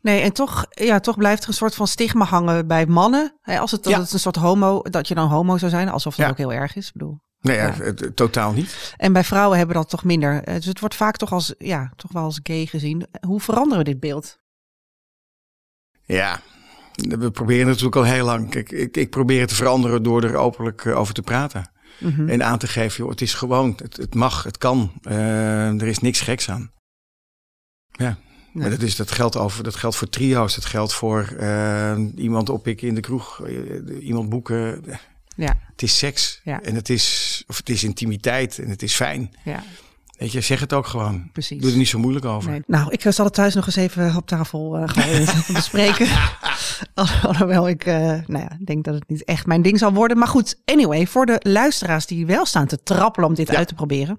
Nee, 0.00 0.20
en 0.20 0.32
toch, 0.32 0.66
ja, 0.70 1.00
toch 1.00 1.16
blijft 1.16 1.42
er 1.42 1.48
een 1.48 1.54
soort 1.54 1.74
van 1.74 1.86
stigma 1.86 2.24
hangen 2.24 2.66
bij 2.66 2.86
mannen. 2.86 3.38
Hè, 3.40 3.58
als 3.58 3.70
het, 3.70 3.82
dat 3.82 3.92
Ja. 3.92 4.00
het 4.00 4.12
een 4.12 4.18
soort 4.18 4.36
homo, 4.36 4.82
dat 4.82 5.08
je 5.08 5.14
dan 5.14 5.28
homo 5.28 5.58
zou 5.58 5.70
zijn, 5.70 5.88
alsof 5.88 6.14
dat 6.16 6.24
Ja. 6.26 6.30
ook 6.30 6.38
heel 6.38 6.52
erg 6.52 6.76
is. 6.76 6.86
Ik 6.86 6.92
bedoel. 6.92 7.20
Nee, 7.40 7.56
ja. 7.56 7.74
Totaal 8.14 8.52
niet. 8.52 8.94
En 8.96 9.12
bij 9.12 9.24
vrouwen 9.24 9.58
hebben 9.58 9.76
dat 9.76 9.88
toch 9.90 10.04
minder. 10.04 10.42
Eh, 10.44 10.54
Dus 10.54 10.64
het 10.64 10.80
wordt 10.80 10.94
vaak 10.94 11.16
toch 11.16 11.32
als, 11.32 11.54
ja, 11.58 11.92
toch 11.96 12.12
wel 12.12 12.22
als 12.24 12.40
gay 12.42 12.66
gezien. 12.66 13.06
Hoe 13.26 13.40
veranderen 13.40 13.78
we 13.84 13.90
dit 13.90 14.00
beeld? 14.00 14.38
Ja, 16.04 16.40
we 16.94 17.30
proberen 17.30 17.66
natuurlijk 17.66 17.96
al 17.96 18.04
heel 18.04 18.24
lang. 18.24 18.50
Kijk, 18.50 18.70
ik, 18.72 18.96
ik 18.96 19.10
probeer 19.10 19.40
het 19.40 19.48
te 19.48 19.54
veranderen 19.54 20.02
door 20.02 20.24
er 20.24 20.36
openlijk 20.36 20.84
eh, 20.84 20.98
over 20.98 21.14
te 21.14 21.22
praten. 21.22 21.70
Mhm. 21.98 22.28
En 22.28 22.44
aan 22.44 22.58
te 22.58 22.66
geven, 22.66 22.96
joh, 22.98 23.10
het 23.10 23.20
is 23.20 23.34
gewoon, 23.34 23.72
het, 23.76 23.96
het 23.96 24.14
mag, 24.14 24.42
het 24.42 24.58
kan. 24.58 24.92
Eh, 25.02 25.80
er 25.80 25.86
is 25.86 25.98
niks 25.98 26.20
geks 26.20 26.50
aan. 26.50 26.72
Ja, 27.90 28.18
Nee. 28.52 28.62
maar 28.68 28.70
dat, 28.78 28.82
is, 28.88 28.96
dat, 28.96 29.10
geldt 29.10 29.36
over, 29.36 29.64
dat 29.64 29.74
geldt 29.74 29.96
voor 29.96 30.08
trio's, 30.08 30.54
dat 30.54 30.64
geldt 30.64 30.92
voor 30.94 31.34
eh, 31.38 31.98
iemand 32.16 32.48
oppikken 32.48 32.88
in 32.88 32.94
de 32.94 33.00
kroeg, 33.00 33.40
eh, 33.46 34.06
iemand 34.06 34.28
boeken. 34.28 34.84
Ja, 35.36 35.58
Het 35.70 35.82
is 35.82 35.98
seks 35.98 36.40
Ja. 36.44 36.60
en 36.62 36.74
het 36.74 36.88
is, 36.88 37.42
of 37.46 37.56
het 37.56 37.68
is 37.68 37.84
intimiteit 37.84 38.58
en 38.58 38.68
het 38.68 38.82
is 38.82 38.94
fijn. 38.94 39.30
ja, 39.44 39.62
Weet 40.18 40.32
je, 40.32 40.40
zeg 40.40 40.60
het 40.60 40.72
ook 40.72 40.86
gewoon. 40.86 41.28
precies. 41.32 41.60
Doe 41.62 41.70
er 41.70 41.76
niet 41.76 41.88
zo 41.88 41.98
moeilijk 41.98 42.24
over. 42.24 42.50
Nee. 42.50 42.62
Nou, 42.66 42.90
ik 42.92 43.04
eh, 43.04 43.12
zal 43.12 43.24
het 43.24 43.34
thuis 43.34 43.54
nog 43.54 43.66
eens 43.66 43.76
even 43.76 44.16
op 44.16 44.26
tafel 44.26 44.82
gaan 44.86 45.24
bespreken. 45.54 46.06
Al- 46.94 47.06
Alhoewel 47.22 47.68
ik 47.68 47.84
nou 47.84 48.38
ja, 48.38 48.58
denk 48.64 48.84
dat 48.84 48.94
het 48.94 49.08
niet 49.08 49.24
echt 49.24 49.46
mijn 49.46 49.62
ding 49.62 49.78
zal 49.78 49.92
worden. 49.92 50.18
Maar 50.18 50.28
goed, 50.28 50.56
anyway, 50.64 51.06
voor 51.06 51.26
de 51.26 51.40
luisteraars 51.42 52.06
die 52.06 52.26
wel 52.26 52.46
staan 52.46 52.66
te 52.66 52.82
trappelen 52.82 53.28
om 53.28 53.34
dit 53.34 53.48
Ja. 53.48 53.56
uit 53.56 53.68
te 53.68 53.74
proberen, 53.74 54.18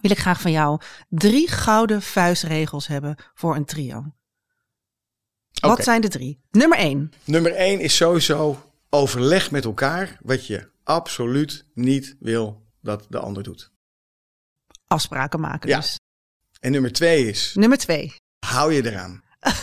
wil 0.00 0.10
ik 0.10 0.18
graag 0.18 0.40
van 0.40 0.50
jou 0.50 0.80
drie 1.08 1.48
gouden 1.48 2.02
vuistregels 2.02 2.86
hebben 2.86 3.16
voor 3.34 3.56
een 3.56 3.64
trio. 3.64 4.04
Wat 5.60 5.84
zijn 5.84 6.00
de 6.00 6.08
drie? 6.08 6.40
Nummer 6.50 6.78
één. 6.78 7.12
Nummer 7.24 7.52
één 7.54 7.80
is 7.80 7.96
sowieso 7.96 8.62
overleg 8.90 9.50
met 9.50 9.64
elkaar 9.64 10.18
wat 10.22 10.46
je 10.46 10.68
absoluut 10.84 11.64
niet 11.74 12.16
wil 12.20 12.66
dat 12.80 13.06
de 13.08 13.18
ander 13.18 13.42
doet. 13.42 13.70
Afspraken 14.86 15.40
maken 15.40 15.68
Ja. 15.68 15.76
dus. 15.76 15.98
En 16.60 16.72
nummer 16.72 16.92
twee 16.92 17.26
is, 17.28 17.52
Nummer 17.54 17.78
twee. 17.78 18.14
hou 18.46 18.72
je 18.72 18.90
eraan. 18.90 19.22
Oké. 19.50 19.58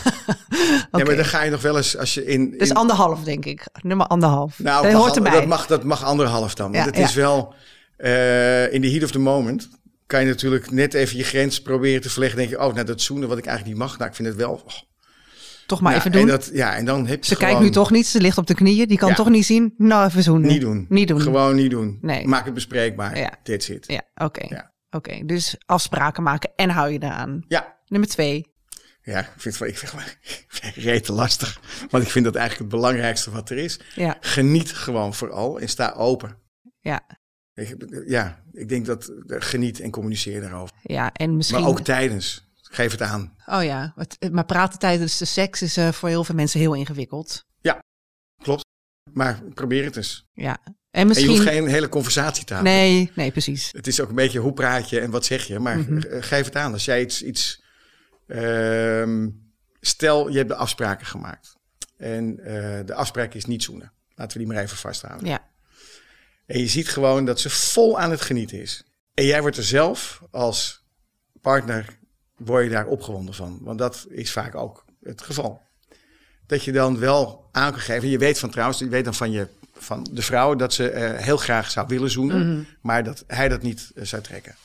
Nee, 0.90 1.04
maar 1.04 1.16
dan 1.16 1.24
ga 1.24 1.42
je 1.42 1.50
nog 1.50 1.62
wel 1.62 1.76
eens 1.76 1.96
als 1.96 2.14
je 2.14 2.24
in... 2.24 2.50
Dus 2.58 2.68
in- 2.68 2.74
anderhalf, 2.74 3.22
denk 3.24 3.44
ik. 3.44 3.66
Nummer 3.82 4.06
anderhalf. 4.06 4.58
nou, 4.58 4.82
dat 4.82 4.92
mag 4.92 5.00
hoort 5.02 5.16
erbij. 5.16 5.32
Dat 5.32 5.46
mag, 5.46 5.66
dat 5.66 5.84
mag 5.84 6.04
anderhalf 6.04 6.54
dan. 6.54 6.72
Want 6.72 6.84
Ja, 6.84 6.90
het 6.90 6.96
ja. 7.00 7.04
is 7.04 7.14
wel, 7.14 7.54
eh, 7.96 8.72
in 8.72 8.80
de 8.80 8.90
heat 8.90 9.02
of 9.02 9.10
the 9.10 9.18
moment, 9.18 9.68
kan 10.08 10.20
je 10.20 10.26
natuurlijk 10.26 10.70
net 10.70 10.94
even 10.94 11.16
je 11.16 11.24
grens 11.24 11.62
proberen 11.62 12.00
te 12.00 12.10
verleggen. 12.10 12.38
denk 12.38 12.50
je, 12.50 12.58
oh, 12.60 12.74
nou 12.74 12.86
dat 12.86 13.00
zoenen 13.00 13.28
wat 13.28 13.38
ik 13.38 13.46
eigenlijk 13.46 13.76
niet 13.78 13.86
mag. 13.86 13.98
Nou, 13.98 14.10
ik 14.10 14.16
vind 14.16 14.28
het 14.28 14.36
wel, 14.36 14.52
oh, 14.52 14.72
Toch 15.66 15.80
maar 15.80 15.94
even 15.96 16.12
doen. 16.12 16.20
En 16.20 16.26
dat, 16.26 16.50
ja, 16.52 16.76
en 16.76 16.84
dan 16.84 17.06
heb 17.06 17.24
je 17.24 17.30
ze 17.34 17.36
kijkt 17.40 17.60
nu 17.60 17.70
toch 17.70 17.90
niet, 17.90 18.06
ze 18.06 18.20
ligt 18.20 18.38
op 18.38 18.46
de 18.46 18.54
knieën. 18.54 18.88
Die 18.88 18.98
kan 18.98 19.08
Ja. 19.08 19.14
toch 19.14 19.28
niet 19.28 19.46
zien? 19.46 19.74
Nou, 19.76 20.06
even 20.06 20.22
zoenen. 20.22 20.48
niet 20.48 20.60
doen. 20.60 20.86
Niet 20.88 21.08
doen. 21.08 21.20
Gewoon 21.20 21.54
niet 21.54 21.70
doen. 21.70 21.98
Nee. 22.00 22.26
Maak 22.26 22.44
het 22.44 22.54
bespreekbaar. 22.54 23.18
Ja. 23.18 23.32
Dit 23.42 23.64
zit. 23.64 23.84
Ja, 23.86 24.02
oké. 24.14 24.54
Ja. 24.54 24.72
Oké, 24.90 25.24
dus 25.24 25.56
afspraken 25.66 26.22
maken 26.22 26.50
en 26.56 26.70
hou 26.70 26.90
je 26.92 26.98
eraan. 27.02 27.44
Ja. 27.48 27.76
Nummer 27.86 28.08
twee. 28.08 28.46
Ja, 29.02 29.18
ik 29.18 29.28
vind 29.36 29.58
het 29.58 29.68
ik 29.68 29.78
vind 29.78 29.92
het 29.94 30.74
rete 30.84 31.12
lastig. 31.12 31.60
Want 31.90 32.04
ik 32.04 32.10
vind 32.10 32.24
dat 32.24 32.34
eigenlijk 32.34 32.70
het 32.70 32.80
belangrijkste 32.80 33.30
wat 33.30 33.50
er 33.50 33.56
is. 33.58 33.80
Ja, 33.94 34.16
Geniet 34.20 34.72
gewoon 34.72 35.14
vooral 35.14 35.60
en 35.60 35.68
sta 35.68 35.92
open. 35.96 36.36
ja, 36.80 37.00
Ja, 38.06 38.42
ik 38.52 38.68
denk 38.68 38.86
dat 38.86 39.08
eh, 39.08 39.36
geniet 39.40 39.80
en 39.80 39.90
communiceer 39.90 40.40
daarover. 40.40 40.74
ja. 40.82 41.12
En 41.12 41.36
misschien... 41.36 41.60
Maar 41.60 41.68
ook 41.68 41.80
tijdens. 41.80 42.46
Geef 42.62 42.90
het 42.90 43.02
aan. 43.02 43.34
Oh 43.46 43.64
ja, 43.64 43.94
maar 44.30 44.44
praten 44.44 44.78
tijdens 44.78 45.18
de 45.18 45.24
seks 45.24 45.62
is 45.62 45.76
eh, 45.76 45.92
voor 45.92 46.08
heel 46.08 46.24
veel 46.24 46.34
mensen 46.34 46.60
heel 46.60 46.74
ingewikkeld. 46.74 47.46
Klopt. 48.42 48.64
Maar 49.12 49.42
probeer 49.54 49.84
het 49.84 49.96
eens. 49.96 50.26
Ja. 50.32 50.58
En 50.64 50.74
En 50.90 51.00
je 51.00 51.06
misschien... 51.06 51.28
hoeft 51.28 51.42
geen 51.42 51.66
hele 51.66 51.88
conversatie 51.88 52.44
te 52.44 52.52
houden. 52.52 52.72
Nee, 52.74 53.10
nee, 53.14 53.30
precies. 53.30 53.68
Het 53.72 53.86
is 53.86 54.00
ook 54.00 54.08
een 54.08 54.14
beetje 54.14 54.38
hoe 54.38 54.52
praat 54.52 54.90
je 54.90 55.00
en 55.00 55.10
wat 55.10 55.24
zeg 55.24 55.44
je. 55.44 55.58
Maar 55.58 55.78
Mhm. 55.78 55.96
eh, 55.98 56.22
geef 56.22 56.44
het 56.44 56.56
aan. 56.56 56.72
Als 56.72 56.84
jij 56.84 57.00
iets... 57.00 57.22
iets 57.22 57.62
ehm, 58.26 59.28
stel, 59.80 60.28
je 60.28 60.36
hebt 60.36 60.48
de 60.48 60.54
afspraken 60.54 61.06
gemaakt. 61.06 61.52
En 61.96 62.36
de 62.86 62.94
afspraak 62.94 63.34
is 63.34 63.44
niet 63.44 63.62
zoenen. 63.62 63.92
Laten 64.14 64.38
we 64.38 64.44
die 64.44 64.52
maar 64.52 64.62
even 64.62 64.76
vasthouden. 64.76 65.28
Ja, 65.28 65.48
En 66.48 66.60
je 66.60 66.68
ziet 66.68 66.88
gewoon 66.88 67.24
dat 67.24 67.40
ze 67.40 67.50
vol 67.50 67.98
aan 67.98 68.10
het 68.10 68.20
genieten 68.20 68.60
is. 68.60 68.84
En 69.14 69.24
jij 69.24 69.40
wordt 69.40 69.56
er 69.56 69.64
zelf 69.64 70.22
als 70.30 70.84
partner, 71.40 71.98
word 72.36 72.64
je 72.64 72.70
daar 72.70 72.86
opgewonden 72.86 73.34
van. 73.34 73.58
Want 73.60 73.78
dat 73.78 74.06
is 74.08 74.32
vaak 74.32 74.54
ook 74.54 74.84
het 75.02 75.22
geval. 75.22 75.62
Dat 76.46 76.64
je 76.64 76.72
dan 76.72 76.98
wel 76.98 77.48
aan 77.52 77.70
kan 77.70 77.80
geven. 77.80 78.08
Je 78.08 78.18
weet 78.18 78.38
van 78.38 78.50
trouwens, 78.50 78.78
je 78.78 78.88
weet 78.88 79.04
dan 79.04 79.14
van, 79.14 79.30
je, 79.30 79.48
van 79.72 80.08
de 80.12 80.22
vrouw 80.22 80.54
dat 80.54 80.72
ze 80.72 80.90
eh, 80.90 81.24
heel 81.24 81.36
graag 81.36 81.70
zou 81.70 81.86
willen 81.86 82.10
zoenen. 82.10 82.52
Mhm. 82.52 82.64
Maar 82.80 83.04
dat 83.04 83.24
hij 83.26 83.48
dat 83.48 83.62
niet 83.62 83.90
eh, 83.94 84.04
zou 84.04 84.22
trekken. 84.22 84.56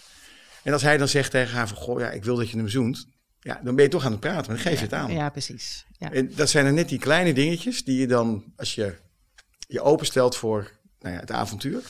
En 0.63 0.73
als 0.73 0.81
hij 0.81 0.97
dan 0.97 1.07
zegt 1.07 1.31
tegen 1.31 1.55
haar 1.55 1.67
van, 1.67 1.77
goh 1.77 1.99
ja, 1.99 2.09
ik 2.09 2.23
wil 2.23 2.35
dat 2.35 2.49
je 2.49 2.57
hem 2.57 2.69
zoent. 2.69 3.07
Ja, 3.39 3.61
dan 3.63 3.75
ben 3.75 3.83
je 3.83 3.89
toch 3.91 4.05
aan 4.05 4.11
het 4.11 4.19
praten, 4.19 4.53
maar 4.53 4.63
dan 4.63 4.71
geef 4.71 4.77
je 4.79 4.85
het 4.85 4.93
aan. 4.93 5.11
ja 5.11 5.29
precies. 5.29 5.85
Ja. 5.97 6.11
En 6.11 6.31
dat 6.35 6.49
zijn 6.49 6.65
er 6.65 6.73
net 6.73 6.89
die 6.89 6.99
kleine 6.99 7.33
dingetjes 7.33 7.83
die 7.83 7.99
je 7.99 8.07
dan, 8.07 8.43
als 8.55 8.75
je 8.75 8.93
je 9.67 9.81
openstelt 9.81 10.35
voor 10.35 10.71
nou 11.03 11.15
ja, 11.15 11.21
het 11.21 11.31
avontuur, 11.31 11.81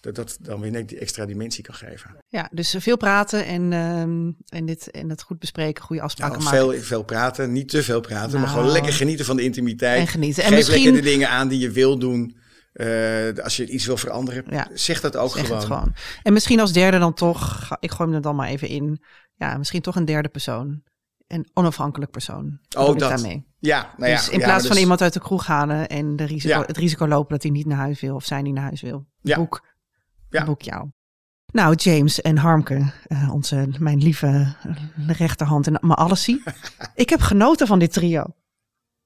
dat 0.00 0.14
dat 0.14 0.38
dan 0.40 0.60
weer 0.60 0.70
net 0.70 0.88
die 0.88 0.98
extra 0.98 1.26
dimensie 1.26 1.64
kan 1.64 1.74
geven. 1.74 2.16
ja, 2.28 2.48
dus 2.52 2.74
veel 2.78 2.96
praten 2.96 3.44
en, 3.46 3.72
ehm, 3.72 4.30
en, 4.58 4.66
dit, 4.66 4.90
en 4.90 5.10
het 5.10 5.22
goed 5.22 5.38
bespreken, 5.38 5.82
goede 5.84 6.02
afspraken 6.02 6.38
Nou, 6.38 6.44
maken. 6.50 6.70
veel, 6.72 6.82
veel 6.82 7.02
praten, 7.02 7.52
niet 7.52 7.68
te 7.68 7.82
veel 7.82 8.00
praten, 8.00 8.30
maar 8.32 8.40
Nou. 8.40 8.52
gewoon 8.52 8.70
lekker 8.72 8.92
genieten 8.92 9.24
van 9.24 9.36
de 9.36 9.42
intimiteit. 9.42 10.00
En 10.00 10.06
genieten. 10.06 10.42
En 10.42 10.48
Geef 10.48 10.56
misschien- 10.58 10.82
lekker 10.84 11.02
de 11.02 11.08
dingen 11.08 11.28
aan 11.28 11.48
die 11.48 11.58
je 11.58 11.70
wil 11.70 11.98
doen. 11.98 12.36
Eh, 12.72 13.28
als 13.42 13.56
je 13.56 13.66
iets 13.68 13.86
wil 13.86 13.96
veranderen, 13.96 14.44
Ja. 14.50 14.68
zeg 14.74 15.00
dat 15.00 15.16
ook 15.16 15.32
Zeg 15.32 15.46
gewoon. 15.46 15.62
gewoon. 15.62 15.94
En 16.22 16.32
misschien 16.32 16.60
als 16.60 16.72
derde 16.72 16.98
dan 16.98 17.14
toch, 17.14 17.68
ik 17.80 17.90
gooi 17.90 18.08
hem 18.08 18.16
er 18.18 18.22
dan 18.22 18.36
maar 18.36 18.48
even 18.48 18.68
in. 18.68 19.02
Ja, 19.34 19.56
misschien 19.56 19.80
toch 19.80 19.96
een 19.96 20.04
derde 20.04 20.28
persoon. 20.28 20.82
Een 21.26 21.48
onafhankelijk 21.54 22.10
persoon. 22.10 22.58
Oh, 22.76 22.86
dat. 22.86 22.98
daarmee? 22.98 23.46
Ja, 23.60 23.94
nou 23.96 24.10
ja, 24.10 24.16
dus 24.16 24.28
in 24.28 24.38
ja, 24.38 24.44
plaats 24.44 24.50
maar 24.50 24.60
van 24.60 24.70
dus- 24.70 24.80
iemand 24.80 25.02
uit 25.02 25.12
de 25.12 25.20
kroeg 25.20 25.46
halen 25.46 25.88
en 25.88 26.16
de 26.16 26.24
risico, 26.24 26.58
Ja. 26.58 26.64
het 26.66 26.76
risico 26.76 27.08
lopen 27.08 27.30
dat 27.30 27.42
hij 27.42 27.52
niet 27.52 27.66
naar 27.66 27.78
huis 27.78 28.00
wil 28.00 28.14
of 28.14 28.24
zij 28.24 28.42
niet 28.42 28.54
naar 28.54 28.62
huis 28.64 28.80
wil. 28.80 29.06
Ja. 29.20 29.36
Boek, 29.36 29.66
Ja. 30.30 30.44
boek 30.44 30.62
jou. 30.62 30.88
Nou, 31.52 31.74
James 31.74 32.20
en 32.20 32.36
Harmke, 32.36 32.92
eh, 33.06 33.32
onze, 33.32 33.68
mijn 33.78 33.98
lieve 33.98 34.26
eh, 35.06 35.08
rechterhand 35.08 35.66
en 35.66 35.72
mijn 35.80 35.92
allesie. 35.98 36.42
ik 36.94 37.08
heb 37.10 37.20
genoten 37.20 37.66
van 37.66 37.78
dit 37.78 37.92
trio. 37.92 38.24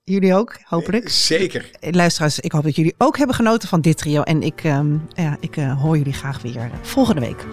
Jullie 0.04 0.34
ook, 0.34 0.58
hopelijk. 0.64 1.08
Zeker. 1.08 1.70
Eh, 1.80 1.92
Luisteraars, 1.92 2.40
ik 2.40 2.52
hoop 2.52 2.62
dat 2.62 2.76
jullie 2.76 2.94
ook 2.98 3.16
hebben 3.18 3.36
genoten 3.36 3.68
van 3.68 3.80
dit 3.80 3.96
trio. 3.96 4.22
En 4.22 4.42
ik, 4.42 4.64
ehm, 4.64 4.96
ja, 5.08 5.36
ik 5.40 5.54
hoor 5.54 5.98
jullie 5.98 6.12
graag 6.12 6.42
weer 6.42 6.70
volgende 6.82 7.20
week. 7.20 7.46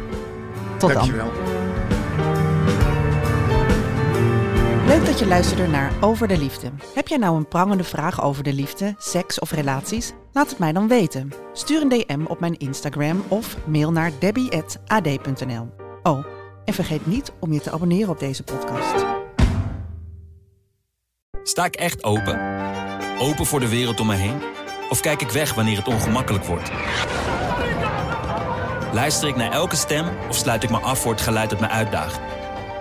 Tot 0.77 0.93
dan. 0.93 1.09
Leuk 4.89 5.05
dat 5.05 5.19
je 5.19 5.27
luisterde 5.27 5.67
naar 5.67 5.91
Over 6.01 6.27
de 6.27 6.37
Liefde. 6.37 6.71
Heb 6.93 7.07
jij 7.07 7.17
nou 7.17 7.37
een 7.37 7.47
prangende 7.47 7.83
vraag 7.83 8.21
over 8.21 8.43
de 8.43 8.53
liefde, 8.53 8.95
seks 8.97 9.39
of 9.39 9.51
relaties? 9.51 10.13
Laat 10.33 10.49
het 10.49 10.59
mij 10.59 10.71
dan 10.71 10.87
weten. 10.87 11.33
Stuur 11.53 11.81
een 11.81 11.89
DM 11.89 12.25
op 12.27 12.39
mijn 12.39 12.57
Instagram 12.57 13.23
of 13.27 13.57
mail 13.65 13.91
naar 13.91 14.11
debbie.ad.nl. 14.19 15.69
Oh, 16.03 16.25
en 16.65 16.73
vergeet 16.73 17.05
niet 17.05 17.31
om 17.39 17.53
je 17.53 17.59
te 17.59 17.71
abonneren 17.71 18.09
op 18.09 18.19
deze 18.19 18.43
podcast. 18.43 19.05
Sta 21.43 21.65
ik 21.65 21.75
echt 21.75 22.03
open? 22.03 22.39
Open 23.19 23.45
voor 23.45 23.59
de 23.59 23.69
wereld 23.69 23.99
om 23.99 24.07
me 24.07 24.15
heen? 24.15 24.41
Of 24.89 24.99
kijk 24.99 25.21
ik 25.21 25.29
weg 25.29 25.53
wanneer 25.53 25.77
het 25.77 25.87
ongemakkelijk 25.87 26.43
wordt? 26.43 26.71
Luister 28.93 29.27
ik 29.27 29.35
naar 29.35 29.51
elke 29.51 29.75
stem 29.75 30.05
of 30.29 30.35
sluit 30.35 30.63
ik 30.63 30.69
me 30.69 30.77
af 30.77 30.99
voor 30.99 31.11
het 31.11 31.21
geluid 31.21 31.49
dat 31.49 31.59
me 31.59 31.67
uitdaagt? 31.67 32.19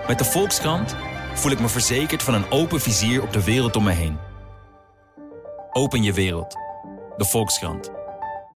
Met 0.07 0.17
de 0.17 0.25
Volkskrant 0.25 0.95
voel 1.39 1.51
ik 1.51 1.59
me 1.59 1.69
verzekerd 1.69 2.23
van 2.23 2.33
een 2.33 2.51
open 2.51 2.81
vizier 2.81 3.21
op 3.21 3.33
de 3.33 3.43
wereld 3.43 3.75
om 3.75 3.83
me 3.83 3.91
heen. 3.91 4.17
Open 5.71 6.03
je 6.03 6.13
wereld. 6.13 6.53
De 7.17 7.25
Volkskrant. 7.25 7.98